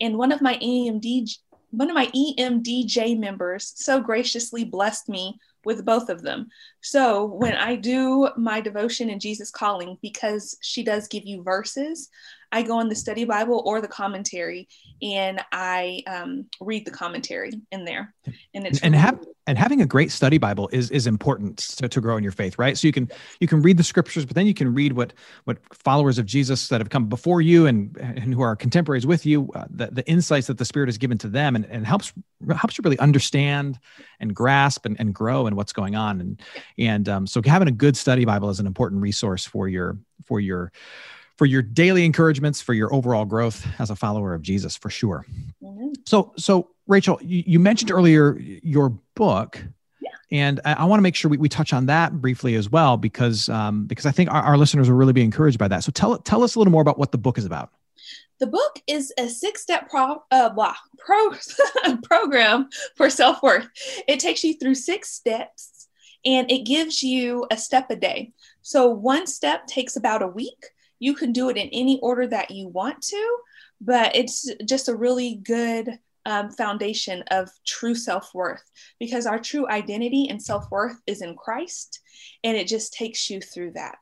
And 0.00 0.16
one 0.16 0.30
of 0.30 0.40
my 0.40 0.54
EMD 0.58 1.28
one 1.70 1.90
of 1.90 1.94
my 1.94 2.06
EMDJ 2.06 3.18
members 3.18 3.72
so 3.76 4.00
graciously 4.00 4.64
blessed 4.64 5.08
me 5.08 5.38
with 5.64 5.84
both 5.84 6.08
of 6.08 6.22
them. 6.22 6.48
So 6.80 7.26
when 7.26 7.54
I 7.54 7.76
do 7.76 8.30
my 8.36 8.60
devotion 8.60 9.10
in 9.10 9.20
Jesus 9.20 9.50
Calling, 9.50 9.98
because 10.00 10.56
she 10.62 10.82
does 10.82 11.08
give 11.08 11.24
you 11.24 11.42
verses, 11.42 12.08
I 12.50 12.62
go 12.62 12.80
in 12.80 12.88
the 12.88 12.94
study 12.94 13.24
Bible 13.24 13.62
or 13.64 13.80
the 13.80 13.88
commentary 13.88 14.68
and 15.02 15.40
I 15.52 16.02
um, 16.06 16.46
read 16.60 16.86
the 16.86 16.90
commentary 16.90 17.52
in 17.70 17.84
there. 17.84 18.14
And 18.54 18.66
it's 18.66 18.80
and 18.80 18.92
really- 18.94 19.02
have 19.02 19.24
and 19.48 19.56
having 19.56 19.80
a 19.80 19.86
great 19.86 20.12
study 20.12 20.36
bible 20.36 20.68
is 20.72 20.90
is 20.90 21.06
important 21.06 21.56
to, 21.56 21.88
to 21.88 22.00
grow 22.00 22.16
in 22.18 22.22
your 22.22 22.32
faith 22.32 22.58
right 22.58 22.76
so 22.76 22.86
you 22.86 22.92
can 22.92 23.10
you 23.40 23.48
can 23.48 23.62
read 23.62 23.78
the 23.78 23.82
scriptures 23.82 24.26
but 24.26 24.36
then 24.36 24.46
you 24.46 24.52
can 24.52 24.72
read 24.72 24.92
what 24.92 25.14
what 25.44 25.58
followers 25.74 26.18
of 26.18 26.26
jesus 26.26 26.68
that 26.68 26.80
have 26.80 26.90
come 26.90 27.06
before 27.06 27.40
you 27.40 27.66
and 27.66 27.96
and 27.96 28.34
who 28.34 28.42
are 28.42 28.54
contemporaries 28.54 29.06
with 29.06 29.24
you 29.24 29.50
uh, 29.54 29.64
the, 29.70 29.86
the 29.86 30.06
insights 30.06 30.46
that 30.46 30.58
the 30.58 30.64
spirit 30.64 30.86
has 30.86 30.98
given 30.98 31.16
to 31.16 31.28
them 31.28 31.56
and, 31.56 31.64
and 31.66 31.86
helps 31.86 32.12
helps 32.54 32.76
you 32.76 32.82
really 32.84 32.98
understand 32.98 33.78
and 34.20 34.34
grasp 34.34 34.84
and, 34.84 35.00
and 35.00 35.14
grow 35.14 35.46
in 35.46 35.56
what's 35.56 35.72
going 35.72 35.96
on 35.96 36.20
and 36.20 36.42
and 36.78 37.08
um, 37.08 37.26
so 37.26 37.40
having 37.44 37.68
a 37.68 37.72
good 37.72 37.96
study 37.96 38.24
bible 38.26 38.50
is 38.50 38.60
an 38.60 38.66
important 38.66 39.00
resource 39.00 39.46
for 39.46 39.66
your 39.66 39.98
for 40.24 40.40
your 40.40 40.70
for 41.38 41.46
your 41.46 41.62
daily 41.62 42.04
encouragements 42.04 42.60
for 42.60 42.74
your 42.74 42.92
overall 42.92 43.24
growth 43.24 43.66
as 43.78 43.88
a 43.90 43.96
follower 43.96 44.34
of 44.34 44.42
jesus 44.42 44.76
for 44.76 44.90
sure 44.90 45.24
Mhm. 45.62 45.94
so, 46.06 46.32
so 46.36 46.68
Rachel, 46.86 47.18
you, 47.22 47.42
you 47.46 47.58
mentioned 47.60 47.90
earlier 47.90 48.38
your 48.38 48.88
book, 49.14 49.62
Yeah. 50.00 50.08
and 50.30 50.58
I, 50.64 50.72
I 50.72 50.84
want 50.84 50.98
to 50.98 51.02
make 51.02 51.14
sure 51.14 51.30
we, 51.30 51.36
we 51.36 51.48
touch 51.50 51.74
on 51.74 51.84
that 51.86 52.18
briefly 52.22 52.54
as 52.54 52.70
well 52.70 52.96
because 52.96 53.50
um, 53.50 53.84
because 53.86 54.06
I 54.06 54.10
think 54.10 54.30
our, 54.30 54.40
our 54.42 54.56
listeners 54.56 54.88
will 54.88 54.96
really 54.96 55.12
be 55.12 55.22
encouraged 55.22 55.58
by 55.58 55.68
that. 55.68 55.84
So 55.84 55.92
tell 55.92 56.16
tell 56.16 56.42
us 56.42 56.54
a 56.54 56.58
little 56.58 56.72
more 56.72 56.80
about 56.80 56.98
what 56.98 57.12
the 57.12 57.18
book 57.18 57.36
is 57.36 57.44
about. 57.44 57.68
The 58.40 58.46
book 58.46 58.80
is 58.86 59.12
a 59.18 59.28
six-step 59.28 59.90
pro, 59.90 60.22
uh, 60.30 60.48
blah, 60.48 60.76
pro 60.98 61.30
program 62.04 62.68
for 62.96 63.10
self-worth. 63.10 63.68
It 64.06 64.18
takes 64.20 64.42
you 64.44 64.54
through 64.54 64.76
six 64.76 65.10
steps, 65.10 65.88
and 66.24 66.50
it 66.50 66.64
gives 66.64 67.02
you 67.02 67.46
a 67.50 67.58
step 67.58 67.90
a 67.90 67.96
day. 67.96 68.32
So 68.62 68.88
one 68.88 69.26
step 69.26 69.66
takes 69.66 69.96
about 69.96 70.22
a 70.22 70.26
week. 70.28 70.64
You 70.98 71.14
can 71.14 71.32
do 71.32 71.48
it 71.48 71.56
in 71.56 71.68
any 71.72 71.98
order 72.00 72.26
that 72.26 72.50
you 72.50 72.68
want 72.68 73.02
to, 73.02 73.38
but 73.80 74.14
it's 74.16 74.50
just 74.64 74.88
a 74.88 74.96
really 74.96 75.36
good 75.36 75.98
um, 76.26 76.50
foundation 76.50 77.22
of 77.30 77.50
true 77.66 77.94
self-worth 77.94 78.62
because 78.98 79.26
our 79.26 79.38
true 79.38 79.68
identity 79.68 80.28
and 80.28 80.42
self-worth 80.42 81.00
is 81.06 81.22
in 81.22 81.34
Christ, 81.36 82.00
and 82.44 82.56
it 82.56 82.66
just 82.66 82.92
takes 82.92 83.30
you 83.30 83.40
through 83.40 83.72
that. 83.72 83.96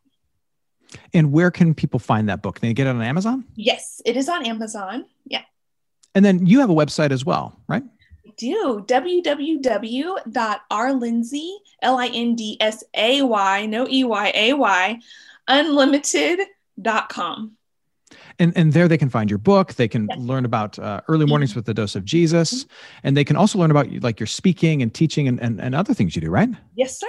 And 1.12 1.32
where 1.32 1.50
can 1.50 1.74
people 1.74 1.98
find 2.00 2.28
that 2.28 2.42
book? 2.42 2.61
Can 2.61 2.68
they 2.68 2.74
get 2.74 2.87
it 2.87 2.90
on 2.90 3.02
Amazon? 3.02 3.44
Yes, 3.54 4.00
it 4.04 4.16
is 4.16 4.28
on 4.28 4.46
Amazon. 4.46 5.04
Yeah. 5.24 5.42
And 6.14 6.24
then 6.24 6.46
you 6.46 6.61
have 6.61 6.70
a 6.70 6.74
website 6.74 7.11
as 7.11 7.24
well, 7.24 7.59
right? 7.68 7.82
do 8.37 8.85
www.rlindsay, 8.87 10.28
L-I-N-D-S-A-Y, 11.82 13.66
no 13.66 13.87
E-Y-A-Y, 16.78 17.02
unlimited.com. 17.06 17.56
And 18.38 18.56
and 18.56 18.72
there 18.72 18.86
they 18.86 18.98
can 18.98 19.08
find 19.10 19.28
your 19.28 19.38
book. 19.38 19.74
They 19.74 19.88
can 19.88 20.06
Yes. 20.08 20.18
learn 20.20 20.44
about 20.44 20.78
uh, 20.78 21.00
early 21.08 21.26
mornings 21.26 21.56
with 21.56 21.64
the 21.64 21.74
dose 21.74 21.96
of 21.96 22.04
Jesus, 22.04 22.64
and 23.02 23.16
they 23.16 23.24
can 23.24 23.34
also 23.34 23.58
learn 23.58 23.72
about 23.72 23.90
like 24.00 24.20
your 24.20 24.28
speaking 24.28 24.80
and 24.80 24.94
teaching 24.94 25.26
and, 25.26 25.40
and, 25.40 25.60
and 25.60 25.74
other 25.74 25.92
things 25.92 26.14
you 26.14 26.22
do, 26.22 26.30
right? 26.30 26.48
Yes, 26.76 27.00
sir. 27.00 27.06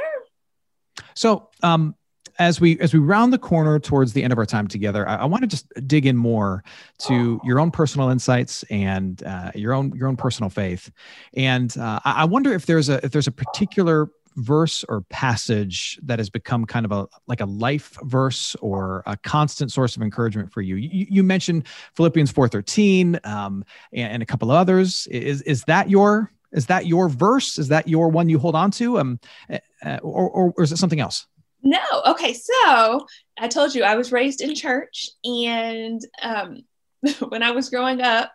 So, 1.13 1.49
um, 1.61 1.93
as 2.39 2.59
we 2.59 2.79
as 2.79 2.93
we 2.95 2.99
round 2.99 3.31
the 3.31 3.37
corner 3.37 3.77
towards 3.77 4.13
the 4.13 4.23
end 4.23 4.33
of 4.33 4.39
our 4.39 4.45
time 4.47 4.67
together, 4.67 5.07
I, 5.07 5.17
I 5.17 5.25
want 5.25 5.43
to 5.43 5.47
just 5.47 5.67
dig 5.85 6.07
in 6.07 6.17
more 6.17 6.63
to 6.99 7.39
your 7.43 7.59
own 7.59 7.69
personal 7.69 8.09
insights 8.09 8.63
and 8.71 9.21
uh, 9.23 9.51
your 9.53 9.73
own 9.73 9.91
your 9.95 10.07
own 10.07 10.15
personal 10.17 10.49
faith. 10.49 10.89
And 11.35 11.77
uh, 11.77 11.99
I 12.05 12.25
wonder 12.25 12.53
if 12.53 12.65
there's 12.65 12.89
a 12.89 13.05
if 13.05 13.11
there's 13.11 13.27
a 13.27 13.31
particular 13.31 14.09
verse 14.37 14.85
or 14.87 15.01
passage 15.09 15.99
that 16.03 16.19
has 16.19 16.29
become 16.29 16.65
kind 16.65 16.85
of 16.85 16.91
a 16.91 17.07
like 17.27 17.41
a 17.41 17.45
life 17.45 17.97
verse 18.03 18.55
or 18.61 19.03
a 19.05 19.17
constant 19.17 19.71
source 19.71 19.95
of 19.95 20.01
encouragement 20.01 20.51
for 20.51 20.61
you. 20.61 20.75
You, 20.75 21.07
you 21.09 21.23
mentioned 21.23 21.67
philippians 21.95 22.31
4.13 22.31 23.25
um, 23.25 23.65
and, 23.93 24.13
and, 24.13 24.23
a 24.23 24.25
couple 24.25 24.51
of 24.51 24.57
others 24.57 25.07
is 25.07 25.41
is 25.41 25.63
that 25.63 25.89
your 25.89 26.31
is 26.51 26.67
that 26.67 26.85
your 26.85 27.09
verse? 27.09 27.57
Is 27.57 27.67
that 27.67 27.87
your 27.87 28.09
one 28.09 28.29
you 28.29 28.39
hold 28.39 28.55
on 28.55 28.71
to? 28.71 28.99
Um, 28.99 29.19
uh, 29.51 29.97
or, 30.01 30.29
or, 30.29 30.53
or 30.55 30.63
is 30.63 30.71
it 30.71 30.77
something 30.77 31.01
else? 31.01 31.27
No. 31.61 31.79
Okay. 32.05 32.33
So 32.33 33.05
i 33.39 33.47
told 33.47 33.73
you 33.75 33.83
i 33.83 33.95
was 33.95 34.11
raised 34.11 34.41
in 34.41 34.55
church 34.55 35.09
and 35.23 36.01
um, 36.21 36.63
when 37.29 37.43
i 37.43 37.51
was 37.51 37.69
growing 37.69 38.01
up 38.01 38.31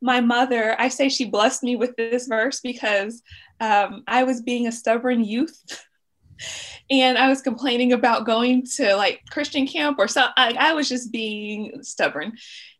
my 0.00 0.20
mother 0.20 0.74
i 0.78 0.88
say 0.88 1.08
she 1.08 1.24
blessed 1.24 1.62
me 1.62 1.76
with 1.76 1.94
this 1.96 2.26
verse 2.26 2.60
because 2.60 3.22
um, 3.60 4.04
I 4.08 4.24
was 4.24 4.40
being 4.40 4.66
a 4.66 4.72
stubborn 4.72 5.22
youth. 5.22 5.86
and 6.90 7.18
I 7.18 7.28
was 7.28 7.42
complaining 7.42 7.92
about 7.92 8.26
going 8.26 8.64
to 8.76 8.96
like 8.96 9.20
Christian 9.30 9.66
camp 9.66 9.98
or 9.98 10.08
something. 10.08 10.32
I, 10.36 10.54
I 10.58 10.72
was 10.72 10.88
just 10.88 11.12
being 11.12 11.82
stubborn. 11.82 12.32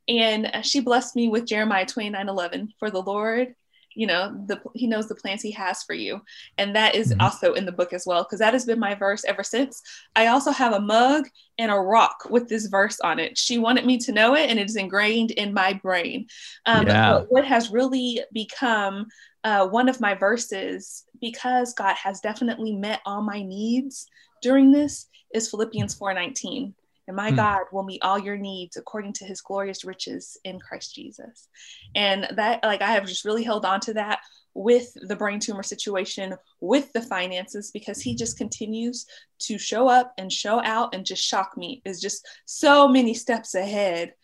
And 0.09 0.51
she 0.63 0.81
blessed 0.81 1.15
me 1.15 1.29
with 1.29 1.47
Jeremiah 1.47 1.87
29 1.87 2.29
11. 2.29 2.73
For 2.79 2.91
the 2.91 3.03
Lord 3.03 3.55
you 3.95 4.07
know 4.07 4.33
the 4.47 4.61
he 4.75 4.87
knows 4.87 5.09
the 5.09 5.15
plans 5.15 5.43
he 5.43 5.51
has 5.53 5.83
for 5.83 5.95
you. 5.95 6.21
And 6.59 6.75
that 6.77 6.95
is 6.95 7.11
mm-hmm. 7.11 7.21
also 7.21 7.55
in 7.55 7.67
the 7.67 7.73
book 7.73 7.93
as 7.93 8.05
well 8.07 8.23
because 8.23 8.39
that 8.39 8.53
has 8.53 8.65
been 8.65 8.79
my 8.79 8.95
verse 8.95 9.25
ever 9.25 9.43
since. 9.43 9.83
I 10.17 10.29
also 10.29 10.51
have 10.51 10.73
a 10.73 10.81
mug 10.81 11.29
and 11.59 11.71
a 11.71 11.77
rock 11.77 12.29
with 12.31 12.49
this 12.49 12.67
verse 12.67 13.01
on 13.01 13.19
it. 13.19 13.37
She 13.37 13.59
wanted 13.59 13.87
me 13.87 13.99
to 13.99 14.13
know 14.13 14.35
it 14.35 14.49
and 14.49 14.59
it 14.59 14.69
is 14.69 14.77
ingrained 14.77 15.33
in 15.33 15.53
my 15.53 15.75
brain. 15.75 16.27
Um, 16.67 16.87
yeah. 16.87 17.23
what 17.29 17.45
has 17.45 17.71
really 17.71 18.21
become 18.33 19.07
uh, 19.45 19.67
one 19.67 19.89
of 19.89 20.01
my 20.01 20.15
verses 20.15 21.05
because 21.21 21.73
god 21.73 21.95
has 21.97 22.21
definitely 22.21 22.75
met 22.75 23.01
all 23.07 23.23
my 23.23 23.43
needs 23.43 24.07
during 24.43 24.71
this 24.71 25.07
is 25.33 25.49
philippians 25.49 25.99
4.19 25.99 26.75
and 27.11 27.17
my 27.17 27.33
mm. 27.33 27.37
God 27.37 27.63
will 27.73 27.83
meet 27.83 28.03
all 28.03 28.21
your 28.21 28.37
needs 28.37 28.77
according 28.77 29.15
to 29.15 29.25
his 29.25 29.41
glorious 29.41 29.85
riches 29.85 30.39
in 30.45 30.61
Christ 30.61 30.95
Jesus. 30.95 31.49
And 31.97 32.29
that, 32.37 32.63
like, 32.63 32.83
I 32.83 32.93
have 32.93 33.05
just 33.05 33.25
really 33.25 33.43
held 33.43 33.65
on 33.65 33.81
to 33.81 33.95
that 33.95 34.21
with 34.55 34.93
the 34.95 35.17
brain 35.17 35.41
tumor 35.41 35.65
situation, 35.65 36.37
with 36.61 36.93
the 36.93 37.03
finances, 37.03 37.73
because 37.73 38.01
he 38.01 38.15
just 38.15 38.39
continues 38.39 39.07
to 39.41 39.59
show 39.59 39.89
up 39.89 40.15
and 40.19 40.33
show 40.33 40.63
out 40.63 40.95
and 40.95 41.05
just 41.05 41.25
shock 41.25 41.57
me. 41.57 41.83
Is 41.85 42.01
just 42.01 42.25
so 42.45 42.87
many 42.87 43.13
steps 43.13 43.57
ahead. 43.57 44.15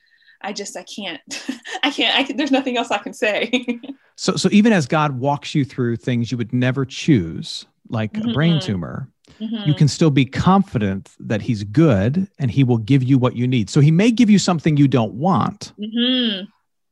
I 0.41 0.53
just, 0.53 0.77
I 0.77 0.85
can't, 0.85 1.21
I 1.83 1.91
can't, 1.91 2.17
I 2.17 2.23
can, 2.23 2.37
there's 2.37 2.53
nothing 2.53 2.77
else 2.77 2.93
I 2.93 2.99
can 2.99 3.15
say. 3.15 3.81
so, 4.17 4.37
so 4.37 4.49
even 4.53 4.73
as 4.73 4.87
God 4.87 5.19
walks 5.19 5.57
you 5.57 5.65
through 5.65 5.97
things 5.97 6.31
you 6.31 6.39
would 6.39 6.53
never 6.53 6.85
choose, 6.85 7.67
like 7.89 8.13
mm-hmm. 8.13 8.31
a 8.31 8.33
brain 8.33 8.55
mm-hmm. 8.55 8.67
tumor, 8.67 9.11
mm-hmm. 9.41 9.69
you 9.69 9.75
can 9.75 9.89
still 9.89 10.11
be 10.11 10.25
confident 10.25 11.11
that 11.21 11.43
he's 11.43 11.65
good 11.65 12.29
and 12.39 12.51
he 12.51 12.65
will 12.65 12.79
give 12.79 13.03
you 13.03 13.19
what 13.19 13.37
you 13.37 13.47
need. 13.47 13.71
So 13.71 13.81
he 13.81 13.91
may 13.91 14.11
give 14.11 14.31
you 14.31 14.39
something 14.39 14.77
you 14.77 14.89
don't 14.89 15.15
want, 15.15 15.73
mm-hmm. 15.79 16.45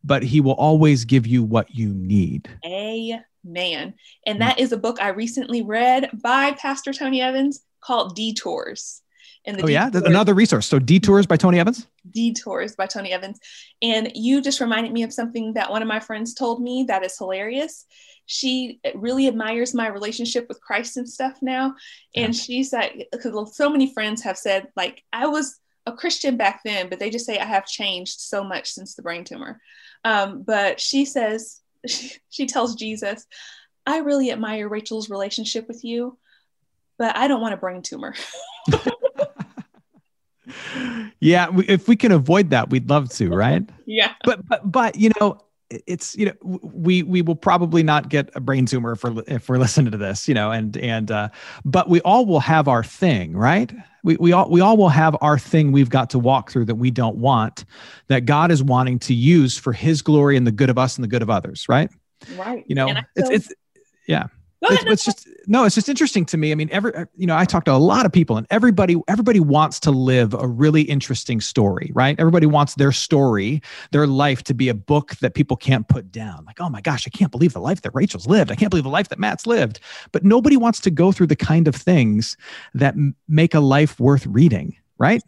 but 0.02 0.22
he 0.22 0.40
will 0.40 0.52
always 0.52 1.04
give 1.04 1.26
you 1.26 1.42
what 1.42 1.74
you 1.74 1.92
need. 1.94 2.48
Amen. 2.64 3.94
And 4.26 4.40
that 4.40 4.58
is 4.58 4.72
a 4.72 4.78
book 4.78 4.98
I 5.00 5.08
recently 5.08 5.62
read 5.62 6.10
by 6.22 6.52
Pastor 6.52 6.92
Tony 6.92 7.20
Evans 7.20 7.62
called 7.80 8.16
Detours. 8.16 9.02
And 9.46 9.58
the 9.58 9.64
oh, 9.64 9.68
yeah, 9.68 9.90
That's 9.90 10.06
another 10.06 10.32
resource. 10.32 10.66
So, 10.66 10.78
Detours 10.78 11.26
by 11.26 11.36
Tony 11.36 11.60
Evans? 11.60 11.86
Detours 12.10 12.76
by 12.76 12.86
Tony 12.86 13.12
Evans. 13.12 13.38
And 13.82 14.10
you 14.14 14.40
just 14.40 14.60
reminded 14.60 14.92
me 14.92 15.02
of 15.02 15.12
something 15.12 15.52
that 15.54 15.70
one 15.70 15.82
of 15.82 15.88
my 15.88 16.00
friends 16.00 16.32
told 16.32 16.62
me 16.62 16.84
that 16.88 17.04
is 17.04 17.18
hilarious 17.18 17.84
she 18.26 18.80
really 18.94 19.28
admires 19.28 19.74
my 19.74 19.86
relationship 19.88 20.48
with 20.48 20.60
Christ 20.60 20.96
and 20.96 21.08
stuff 21.08 21.38
now. 21.42 21.74
And 22.14 22.34
yeah. 22.34 22.40
she's 22.40 22.72
like, 22.72 23.08
because 23.12 23.56
so 23.56 23.68
many 23.68 23.92
friends 23.92 24.22
have 24.22 24.38
said, 24.38 24.68
like, 24.76 25.02
I 25.12 25.26
was 25.26 25.60
a 25.86 25.92
Christian 25.92 26.36
back 26.36 26.62
then, 26.64 26.88
but 26.88 26.98
they 26.98 27.10
just 27.10 27.26
say 27.26 27.38
I 27.38 27.44
have 27.44 27.66
changed 27.66 28.20
so 28.20 28.42
much 28.42 28.72
since 28.72 28.94
the 28.94 29.02
brain 29.02 29.24
tumor. 29.24 29.60
Um, 30.04 30.42
but 30.42 30.80
she 30.80 31.04
says, 31.04 31.60
she, 31.86 32.12
she 32.30 32.46
tells 32.46 32.76
Jesus, 32.76 33.26
I 33.86 33.98
really 33.98 34.30
admire 34.32 34.68
Rachel's 34.68 35.10
relationship 35.10 35.68
with 35.68 35.84
you, 35.84 36.18
but 36.98 37.16
I 37.16 37.28
don't 37.28 37.42
want 37.42 37.54
a 37.54 37.58
brain 37.58 37.82
tumor. 37.82 38.14
yeah, 41.20 41.48
if 41.66 41.88
we 41.88 41.96
can 41.96 42.12
avoid 42.12 42.50
that, 42.50 42.70
we'd 42.70 42.88
love 42.88 43.10
to, 43.10 43.30
right? 43.30 43.68
yeah. 43.86 44.12
But 44.24 44.46
but 44.46 44.70
but 44.70 44.96
you 44.96 45.10
know, 45.20 45.40
it's 45.86 46.14
you 46.16 46.26
know 46.26 46.58
we 46.62 47.02
we 47.02 47.22
will 47.22 47.34
probably 47.34 47.82
not 47.82 48.08
get 48.08 48.30
a 48.34 48.40
brain 48.40 48.66
tumor 48.66 48.92
if 48.92 49.04
we're 49.04 49.22
if 49.26 49.48
we're 49.48 49.58
listening 49.64 49.90
to 49.90 49.98
this 49.98 50.28
you 50.28 50.34
know 50.34 50.50
and 50.50 50.76
and 50.76 51.10
uh 51.10 51.28
but 51.64 51.88
we 51.88 52.00
all 52.02 52.26
will 52.26 52.40
have 52.40 52.68
our 52.68 52.84
thing 52.84 53.36
right 53.36 53.72
we 54.02 54.16
we 54.16 54.32
all 54.32 54.48
we 54.50 54.60
all 54.60 54.76
will 54.76 54.88
have 54.88 55.16
our 55.20 55.38
thing 55.38 55.72
we've 55.72 55.88
got 55.88 56.10
to 56.10 56.18
walk 56.18 56.50
through 56.50 56.64
that 56.64 56.74
we 56.76 56.90
don't 56.90 57.16
want 57.16 57.64
that 58.08 58.26
god 58.26 58.50
is 58.50 58.62
wanting 58.62 58.98
to 58.98 59.14
use 59.14 59.58
for 59.58 59.72
his 59.72 60.02
glory 60.02 60.36
and 60.36 60.46
the 60.46 60.52
good 60.52 60.70
of 60.70 60.78
us 60.78 60.96
and 60.96 61.02
the 61.02 61.08
good 61.08 61.22
of 61.22 61.30
others 61.30 61.66
right 61.68 61.90
right 62.36 62.64
you 62.68 62.74
know 62.74 62.94
it's 63.16 63.30
it's 63.30 63.52
yeah 64.06 64.26
it's, 64.70 64.84
it's, 64.84 65.04
just 65.04 65.28
no 65.46 65.64
it's 65.64 65.74
just 65.74 65.88
interesting 65.88 66.24
to 66.26 66.36
me. 66.36 66.52
I 66.52 66.54
mean 66.54 66.68
every 66.70 66.94
uh, 66.94 67.06
you 67.16 67.26
know 67.26 67.36
i 67.36 67.44
talk 67.44 67.64
to 67.64 67.72
a 67.72 67.74
lot 67.74 68.06
of 68.06 68.12
people 68.12 68.36
and 68.36 68.46
everybody 68.50 68.96
everybody 69.08 69.40
wants 69.40 69.80
to 69.80 69.90
live 69.90 70.34
a 70.34 70.46
really 70.46 70.82
interesting 70.82 71.40
story 71.40 71.90
right? 71.94 72.18
Everybody 72.18 72.46
wants 72.46 72.74
their 72.74 72.92
story 72.92 73.62
their 73.90 74.06
life 74.06 74.42
to 74.44 74.54
be 74.54 74.68
a 74.68 74.74
book 74.74 75.16
that 75.16 75.34
people 75.34 75.56
can't 75.56 75.88
put 75.88 76.10
down. 76.12 76.44
Like 76.44 76.60
oh 76.60 76.68
my 76.68 76.80
gosh 76.80 77.06
i 77.06 77.10
can't 77.10 77.30
believe 77.30 77.52
the 77.52 77.60
life 77.60 77.82
that 77.82 77.94
rachel's 77.94 78.26
lived. 78.26 78.50
I 78.50 78.56
can't 78.56 78.70
believe 78.70 78.84
the 78.84 78.90
life 78.90 79.08
that 79.08 79.18
matt's 79.18 79.46
lived. 79.46 79.80
But 80.12 80.24
nobody 80.24 80.56
wants 80.56 80.80
to 80.80 80.90
go 80.90 81.12
through 81.12 81.28
the 81.28 81.36
kind 81.36 81.68
of 81.68 81.74
things 81.74 82.36
that 82.74 82.94
make 83.28 83.54
a 83.54 83.60
life 83.60 83.98
worth 83.98 84.26
reading 84.26 84.76
right? 84.98 85.22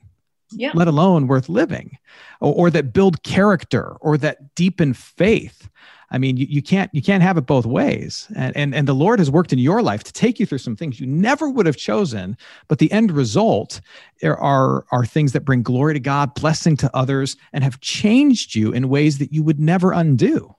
Yeah. 0.53 0.71
let 0.75 0.87
alone 0.87 1.27
worth 1.27 1.49
living 1.49 1.99
or, 2.41 2.55
or 2.55 2.71
that 2.71 2.93
build 2.93 3.25
character 3.25 3.97
or 4.01 4.17
that 4.19 4.55
deepen 4.55 4.95
faith 4.95 5.69
I 6.11 6.19
mean, 6.19 6.37
you, 6.37 6.47
you 6.49 6.63
can't 6.63 6.91
you 6.95 7.03
can't 7.03 7.23
have 7.23 7.37
it 7.37 7.47
both 7.47 7.67
ways. 7.67 8.29
And, 8.37 8.57
and 8.57 8.75
and 8.75 8.89
the 8.89 8.95
Lord 8.95 9.19
has 9.19 9.31
worked 9.31 9.53
in 9.53 9.59
your 9.59 9.83
life 9.83 10.05
to 10.05 10.13
take 10.13 10.39
you 10.39 10.47
through 10.47 10.59
some 10.59 10.77
things 10.77 11.01
you 11.01 11.07
never 11.07 11.51
would 11.51 11.67
have 11.67 11.77
chosen, 11.77 12.37
but 12.69 12.79
the 12.79 12.91
end 12.93 13.11
result 13.13 13.81
are 14.23 14.85
are 14.91 15.05
things 15.05 15.33
that 15.33 15.45
bring 15.45 15.63
glory 15.63 15.95
to 15.95 16.01
God, 16.01 16.35
blessing 16.35 16.77
to 16.79 16.97
others, 16.97 17.37
and 17.53 17.65
have 17.65 17.81
changed 17.81 18.55
you 18.55 18.73
in 18.73 18.89
ways 18.89 19.19
that 19.19 19.33
you 19.33 19.43
would 19.43 19.59
never 19.59 19.93
undo. 19.93 20.55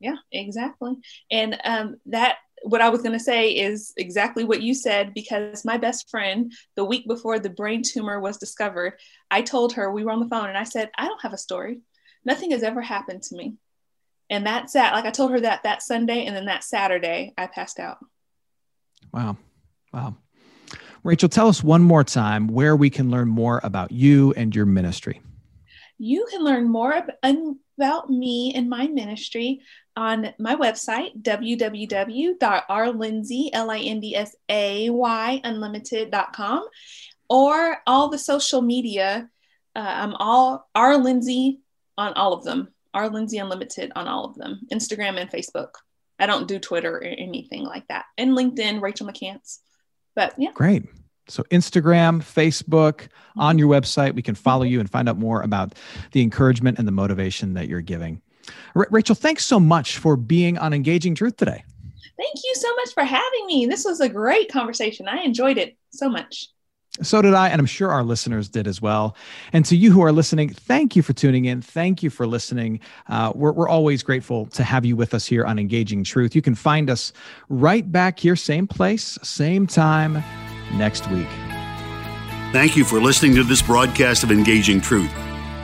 Yeah, 0.00 0.16
exactly. 0.32 0.96
And 1.30 1.60
um, 1.64 1.96
that 2.06 2.38
what 2.62 2.80
I 2.80 2.90
was 2.90 3.02
going 3.02 3.12
to 3.12 3.24
say 3.24 3.50
is 3.50 3.92
exactly 3.96 4.44
what 4.44 4.62
you 4.62 4.74
said 4.74 5.14
because 5.14 5.64
my 5.64 5.76
best 5.76 6.10
friend, 6.10 6.52
the 6.74 6.84
week 6.84 7.06
before 7.06 7.38
the 7.38 7.50
brain 7.50 7.82
tumor 7.82 8.20
was 8.20 8.36
discovered, 8.36 8.94
I 9.30 9.42
told 9.42 9.74
her 9.74 9.90
we 9.90 10.04
were 10.04 10.10
on 10.10 10.20
the 10.20 10.28
phone 10.28 10.48
and 10.48 10.58
I 10.58 10.64
said, 10.64 10.90
I 10.96 11.06
don't 11.06 11.22
have 11.22 11.32
a 11.32 11.38
story. 11.38 11.80
Nothing 12.24 12.50
has 12.50 12.62
ever 12.62 12.82
happened 12.82 13.22
to 13.24 13.36
me. 13.36 13.54
And 14.30 14.46
that's 14.46 14.72
that 14.74 14.94
like 14.94 15.04
I 15.04 15.10
told 15.10 15.32
her 15.32 15.40
that 15.40 15.64
that 15.64 15.82
Sunday, 15.82 16.24
and 16.24 16.34
then 16.34 16.46
that 16.46 16.64
Saturday 16.64 17.34
I 17.36 17.48
passed 17.48 17.80
out. 17.80 17.98
Wow, 19.12 19.36
wow. 19.92 20.16
Rachel, 21.02 21.28
tell 21.28 21.48
us 21.48 21.64
one 21.64 21.82
more 21.82 22.04
time 22.04 22.46
where 22.46 22.76
we 22.76 22.90
can 22.90 23.10
learn 23.10 23.28
more 23.28 23.60
about 23.64 23.90
you 23.90 24.32
and 24.36 24.54
your 24.54 24.66
ministry. 24.66 25.20
You 25.98 26.26
can 26.30 26.44
learn 26.44 26.68
more 26.68 27.06
about 27.22 28.10
me 28.10 28.52
and 28.54 28.70
my 28.70 28.86
ministry 28.86 29.62
on 29.96 30.32
my 30.38 30.54
website, 30.56 31.20
www.rlindsay, 31.22 32.38
or 37.28 37.76
all 37.86 38.08
the 38.08 38.18
social 38.18 38.62
media. 38.62 39.28
Uh, 39.76 39.78
I'm 39.78 40.14
all 40.14 40.68
R 40.74 40.96
Lindsay 40.96 41.60
on 41.98 42.12
all 42.14 42.32
of 42.32 42.44
them. 42.44 42.68
R 42.94 43.08
Lindsay 43.08 43.38
Unlimited 43.38 43.92
on 43.94 44.08
all 44.08 44.24
of 44.24 44.34
them, 44.36 44.60
Instagram 44.72 45.20
and 45.20 45.30
Facebook. 45.30 45.70
I 46.18 46.26
don't 46.26 46.48
do 46.48 46.58
Twitter 46.58 46.96
or 46.96 47.02
anything 47.02 47.64
like 47.64 47.88
that. 47.88 48.04
And 48.18 48.36
LinkedIn, 48.36 48.82
Rachel 48.82 49.06
McCants. 49.06 49.58
But 50.14 50.34
yeah. 50.36 50.50
Great. 50.52 50.84
So 51.28 51.44
Instagram, 51.44 52.20
Facebook, 52.22 52.94
mm-hmm. 52.94 53.40
on 53.40 53.58
your 53.58 53.68
website, 53.68 54.14
we 54.14 54.22
can 54.22 54.34
follow 54.34 54.64
you 54.64 54.80
and 54.80 54.90
find 54.90 55.08
out 55.08 55.18
more 55.18 55.42
about 55.42 55.74
the 56.12 56.22
encouragement 56.22 56.78
and 56.78 56.86
the 56.86 56.92
motivation 56.92 57.54
that 57.54 57.68
you're 57.68 57.80
giving. 57.80 58.20
R- 58.74 58.88
Rachel, 58.90 59.14
thanks 59.14 59.46
so 59.46 59.60
much 59.60 59.98
for 59.98 60.16
being 60.16 60.58
on 60.58 60.72
Engaging 60.72 61.14
Truth 61.14 61.36
today. 61.36 61.64
Thank 62.16 62.34
you 62.44 62.54
so 62.54 62.74
much 62.76 62.92
for 62.92 63.04
having 63.04 63.46
me. 63.46 63.66
This 63.66 63.84
was 63.84 64.00
a 64.00 64.08
great 64.08 64.52
conversation. 64.52 65.08
I 65.08 65.22
enjoyed 65.22 65.56
it 65.56 65.76
so 65.90 66.10
much. 66.10 66.48
So 67.02 67.22
did 67.22 67.34
I, 67.34 67.48
and 67.48 67.60
I'm 67.60 67.66
sure 67.66 67.90
our 67.90 68.02
listeners 68.02 68.48
did 68.48 68.66
as 68.66 68.82
well. 68.82 69.16
And 69.52 69.64
to 69.66 69.76
you 69.76 69.92
who 69.92 70.02
are 70.02 70.12
listening, 70.12 70.50
thank 70.50 70.96
you 70.96 71.02
for 71.02 71.12
tuning 71.12 71.46
in. 71.46 71.62
Thank 71.62 72.02
you 72.02 72.10
for 72.10 72.26
listening. 72.26 72.80
Uh, 73.08 73.32
we're, 73.34 73.52
we're 73.52 73.68
always 73.68 74.02
grateful 74.02 74.46
to 74.46 74.62
have 74.62 74.84
you 74.84 74.96
with 74.96 75.14
us 75.14 75.26
here 75.26 75.44
on 75.44 75.58
Engaging 75.58 76.04
Truth. 76.04 76.34
You 76.34 76.42
can 76.42 76.54
find 76.54 76.90
us 76.90 77.12
right 77.48 77.90
back 77.90 78.18
here, 78.18 78.36
same 78.36 78.66
place, 78.66 79.18
same 79.22 79.66
time 79.66 80.22
next 80.74 81.10
week. 81.10 81.28
Thank 82.52 82.76
you 82.76 82.84
for 82.84 83.00
listening 83.00 83.34
to 83.36 83.44
this 83.44 83.62
broadcast 83.62 84.24
of 84.24 84.30
Engaging 84.30 84.80
Truth. 84.80 85.12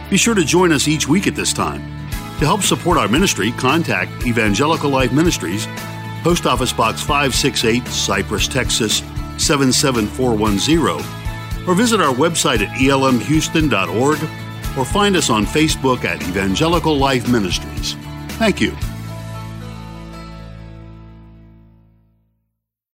Be 0.09 0.17
sure 0.17 0.35
to 0.35 0.45
join 0.45 0.73
us 0.73 0.89
each 0.89 1.09
week 1.09 1.27
at 1.27 1.35
this 1.35 1.53
time. 1.53 1.83
To 2.39 2.45
help 2.45 2.63
support 2.63 2.97
our 2.97 3.09
ministry, 3.09 3.51
contact 3.53 4.27
Evangelical 4.27 4.91
Life 4.91 5.13
Ministries, 5.13 5.67
Post 6.23 6.47
Office 6.47 6.73
Box 6.73 7.01
568, 7.01 7.87
Cypress, 7.89 8.47
Texas 8.47 8.99
77410 9.39 11.26
or 11.67 11.75
visit 11.75 12.01
our 12.01 12.15
website 12.15 12.61
at 12.61 12.69
elmhouston.org 12.79 14.19
or 14.79 14.85
find 14.85 15.17
us 15.17 15.31
on 15.31 15.47
Facebook 15.47 16.05
at 16.05 16.23
Evangelical 16.23 16.97
Life 16.97 17.29
Ministries. 17.29 17.95
Thank 18.39 18.61
you. 18.61 18.77